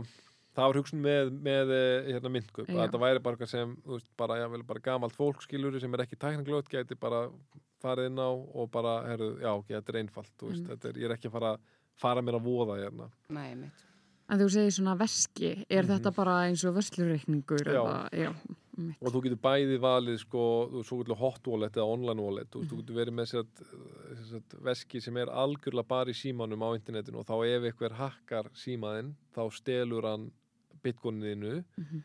[0.55, 2.83] það var hugsun með, með eh, hérna myndkup að Já.
[2.85, 6.19] þetta væri bara eitthvað sem veist, bara, jáfnvel, bara gamalt fólk skilur sem er ekki
[6.21, 7.25] tækninglögt gæti bara
[7.85, 10.71] farið inn á og bara, herru, já, ok, þetta er einfalt þú veist, Einmitt.
[10.77, 11.55] þetta er, ég er ekki að fara
[12.01, 13.85] fara mér að voða hérna nei, mitt.
[14.33, 17.61] En þú segir svona veski, er þetta bara eins og vörslureikningur?
[17.61, 17.75] Mhm.
[17.75, 17.83] Já.
[17.85, 20.45] eða- já og þú getur bæði valið sko,
[20.83, 23.45] svo getur hot wallet eða online wallet, þú, veist, þú getur verið með sér,
[24.31, 28.49] sér veski sem er algjörlega bara í símanum á internetinu og þá ef einhver hakkar
[28.59, 30.31] símaðinn þá stelur hann
[30.85, 32.03] bitcoininu Mhm.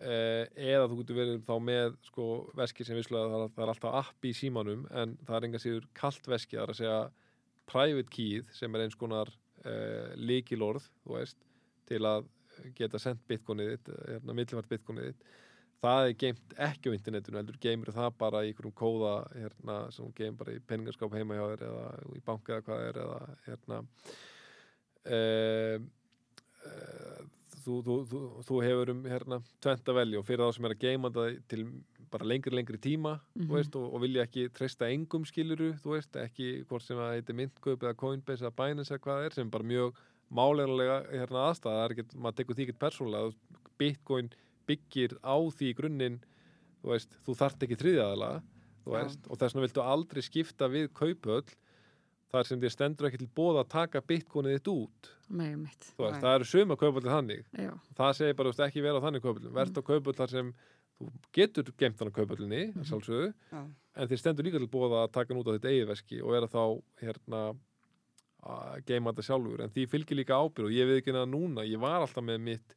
[0.00, 0.44] eh,
[0.74, 2.26] eða þú getur verið þá með sko,
[2.58, 5.88] veski sem visslega það, það er alltaf app í símanum en það er enga síður
[5.94, 7.00] kalt veski, það er að segja
[7.68, 9.28] private keyð sem er eins konar
[9.64, 11.36] eh, líkilorð, þú veist
[11.88, 12.28] til að
[12.78, 15.26] geta sendt bitcoinið þitt, hérna, millifært bitcoinið þitt
[15.78, 20.06] það er geimt ekki á internetinu heldur geymir það bara í einhverjum kóða hérna, sem
[20.08, 21.84] þú geymir bara í peningarskáp heima hjá þér eða
[22.18, 23.78] í banka eða hvað er eða hérna
[25.06, 25.86] um,
[26.66, 27.07] uh,
[27.68, 30.74] þú, þú, þú, þú hefur um hérna tvent að velja og fyrir þá sem er
[30.74, 31.62] að geyma það til
[32.08, 33.46] bara lengri lengri tíma Mhm.
[33.48, 37.14] þú veist, og, og vilja ekki treysta engum skiluru þú veist, ekki hvort sem það
[37.18, 40.00] heiti myndkaup eða Coinbase eða Binance eða hvað það er sem er bara mjög
[40.32, 43.32] málega hérna aðstæða það er ekki, maður tekur því ekki persónulega
[43.78, 44.30] Bitcoin
[44.68, 46.18] byggir á því grunninn
[46.82, 48.32] þú veist, þú þart ekki þriðjaðala
[49.28, 51.44] og þess vegna viltu aldrei skipta við kaupöll
[52.32, 55.10] þar sem þér stendur ekki til bóða að taka bitcoinið þitt út.
[55.28, 55.92] Nei, mitt.
[55.98, 57.46] veist, það eru suma kaupöllir þannig.
[57.56, 60.50] Já, það segir bara, veist, ekki vera á þannig kaupöllum verðt á kaupöll þar sem
[60.98, 63.60] þú getur gemt hann á kaupöllinni, mm sjálfsögðu Já,
[63.98, 66.34] en þér stendur líka til bóða að taka hann út á þitt eigið veski og
[66.34, 66.62] vera þá
[67.04, 67.42] hérna
[68.48, 69.62] að geima þetta sjálfur.
[69.64, 72.44] En því fylgir líka ábyrð og ég veit ekki að núna ég var alltaf með
[72.50, 72.76] mitt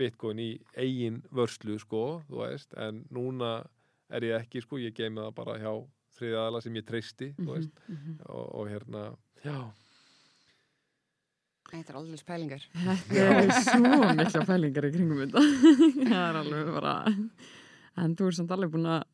[0.00, 3.60] bitcoin í eigin vörslu sko, þú veist, en núna
[4.10, 5.72] er ég ekki, sko, ég geimi það bara hjá
[6.20, 8.18] þriðaðala sem ég treysti, þú mhm, veist mhm.
[8.28, 9.06] og, og hérna,
[9.44, 9.60] já
[11.70, 12.62] Þetta er alveg spælingar.
[13.12, 15.42] Þetta er svo mikla pælingar í kringum þetta.
[16.10, 16.94] það er alveg bara,
[18.02, 19.04] en þú er samt alveg búin að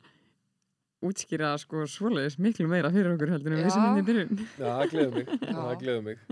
[1.05, 4.41] útskýra sko svoleiðis miklu meira fyrir okkur heldur en við sem henni byrjun.
[4.57, 5.59] Já, það gleður mig, Já.
[5.59, 6.25] það gleður mig.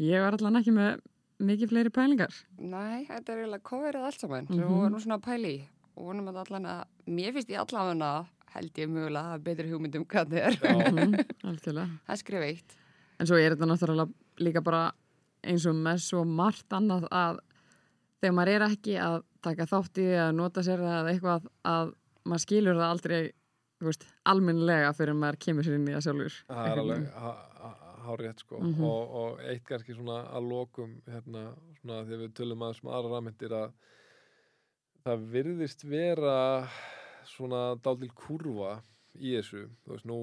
[0.00, 1.04] Ég var allan ekki með
[1.50, 2.40] mikið fleiri pælingar.
[2.56, 4.48] Nei, þetta er eiginlega coverið allt saman.
[4.48, 4.62] Mm.
[4.62, 4.80] -hmm.
[4.86, 5.60] Var nú svona að pæli í.
[6.00, 7.96] og vonum að allan að, mér finnst ég allavega
[8.54, 10.54] held ég mögulega að hafa betri hugmyndum hvað það er.
[10.80, 11.98] Mhm.
[12.06, 12.76] Það skrifa eitt.
[13.20, 14.84] En svo er þetta náttúrulega líka bara
[15.44, 17.38] eins og með svo margt annað að
[18.20, 21.46] þegar maður er ekki að taka þátt í því að nota sér það eða eitthvað
[21.74, 21.92] að
[22.28, 23.20] maður skilur það aldrei
[23.80, 26.34] þú veist, almennilega fyrir maður kemur sér inn í það sjálfur.
[26.50, 27.06] það er alveg
[28.00, 28.84] hárétt sko Mhm.
[28.84, 31.46] og, og eitt kannski svona að lokum hérna
[31.80, 33.72] svona þegar við tölum aðeins um aðra rafmyndir að
[35.04, 36.36] það virðist vera
[37.30, 38.78] svona dálítil kurva
[39.18, 39.66] í þessu.
[39.84, 40.20] Þú veist nú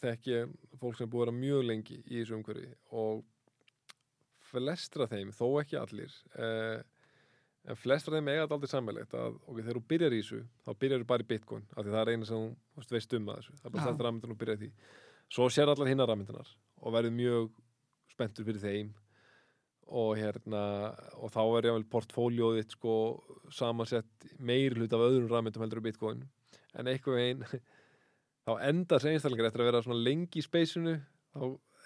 [0.00, 2.72] þekki ég fólk sem búið að vera mjög lengi í þessu umhverfi
[3.02, 3.22] og
[4.54, 6.82] flestra þeim, þó ekki allir eh,
[7.64, 10.70] en flestra þeim eiga þetta aldrei sammælegt að ok, þegar þú byrjar í þessu þá
[10.84, 13.40] byrjar þú bara í bitcoin af því það er eina sem þú veist, um að
[13.40, 13.56] þessu.
[13.60, 14.70] Það er bara þetta rafmyndan og byrjar því.
[15.34, 16.52] Svo sér allar hinnar rafmyndanar
[16.84, 17.48] og verður mjög
[18.12, 18.92] spenntur fyrir þeim
[19.94, 20.62] og hérna
[21.20, 22.94] og þá er jáfnvel portfóljóð þitt sko
[23.52, 26.22] samansett meiri hlut af öðrum rafmyndum heldur en bitcoin
[26.78, 27.46] en eitthvað einn
[28.44, 30.98] þá endar þessi einstaklingar eftir að vera svona lengi í speysinu
[31.34, 31.42] þá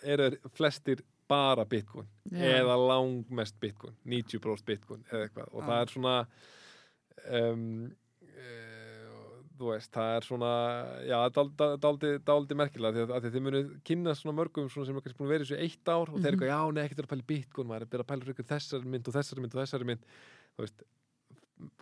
[0.09, 2.61] eru flestir bara bitcoin Já.
[2.61, 5.69] eða langmest bitcoin 90% bitcoin eða eitthvað og Já.
[5.69, 6.15] það er svona
[7.39, 7.65] um,
[8.29, 8.79] uh,
[9.59, 10.51] þú veist, það er svona
[11.09, 15.05] já, daldi, daldi, daldi merkilega því að, þið munu kynna svona mörgum svona sem er
[15.05, 17.03] kannski búin að vera í þessu eitt ár og þeir eru eitthvað, já, nei, ekkert
[17.03, 19.63] er að pæla í bitcoin maður er að ykkur þessari mynd og þessari mynd og
[19.65, 20.87] þessari mynd þú veist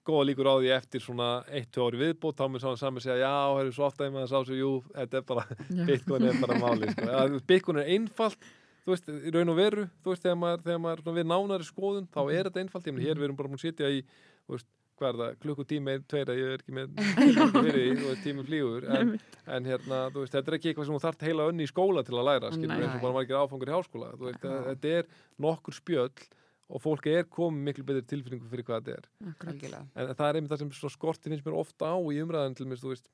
[0.07, 3.05] góða líkur á því eftir svona eitt, tvö ári viðbót þá mun sá hann saman
[3.05, 5.45] segja, já, það er svo ofta að sá sig, jú, þetta er bara.
[5.91, 7.09] Bitcoin er bara máli sko.
[7.11, 8.47] Veist, Bitcoin er einfalt
[8.87, 12.09] þú veist, í raun og veru þú veist, þegar maður, þegar maður við nánari skoðun
[12.15, 14.55] þá er þetta einfalt, ég meni, hér við erum bara múin að sitja í þú
[14.55, 17.01] veist, hvað er það, klukkutími einn, tveir að ég er ekki með
[17.67, 19.13] fyrir veist, tími flýgur en,
[19.57, 22.07] en hérna, þú veist, þetta er ekki eitthvað sem þú þarft heila önni í skóla
[22.07, 25.11] til að læra, skilur eins og bara margir áfangur í háskóla, þú veist, þetta er
[25.43, 26.29] nokkur spjöll
[26.67, 29.93] og fólk er komið miklu betri tilfinningu fyrir hvað þetta er Akkurat.
[29.95, 32.81] En það er einmitt það sem skorti finnst mér ofta á í umræðan til mér,
[32.83, 33.07] þú veist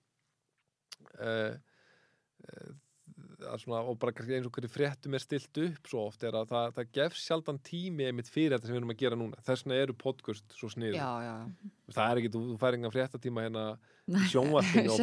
[1.21, 1.53] uh,
[2.49, 2.73] uh,
[3.59, 6.69] svona, og bara eins og hverju fréttum er stilt upp svo oft er að það,
[6.79, 9.81] það gefs sjaldan tími einmitt fyrir þetta sem við erum að gera núna þess vegna
[9.83, 11.35] eru podcast svo snið Já, já.
[11.97, 13.67] það er ekki, þú, þú fær engan fréttatíma hérna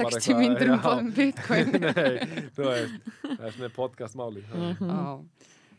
[0.07, 0.83] bara 60 myndir um já.
[0.87, 1.69] báðum bitcoin.
[1.85, 4.89] Nei, þú veist, það er svona podcast máli Mhm.
[4.95, 5.05] Já.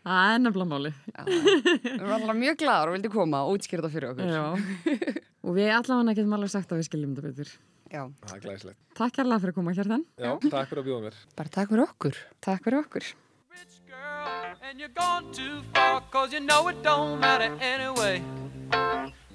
[0.01, 0.91] Það er nefnilega máli.
[1.13, 1.23] Já.
[1.29, 4.25] Við erum alltaf mjög glaðar og vildi koma og útskýra það fyrir okkur.
[4.33, 4.47] Já.
[5.47, 7.51] Og við allavega getum alveg sagt að við skiljum þetta betur.
[7.91, 8.03] Já.
[8.23, 10.05] það er glæslegt Takk kærlega fyrir að koma hér þann.
[10.15, 12.15] já, takk fyrir að bjóða mér Bara takk fyrir okkur.
[12.45, 13.05] Takk fyrir okkur.
[13.51, 14.79] rich girl and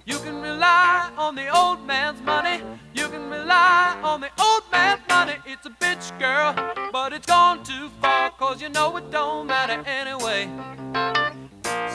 [0.05, 2.61] you can rely on the old man's money.
[2.93, 5.35] You can rely on the old man's money.
[5.45, 6.53] It's a bitch girl
[6.91, 10.49] but it's gone too far cause you know it don't matter anyway.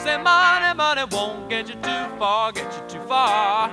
[0.03, 3.71] Say money money won't get you too far get you too far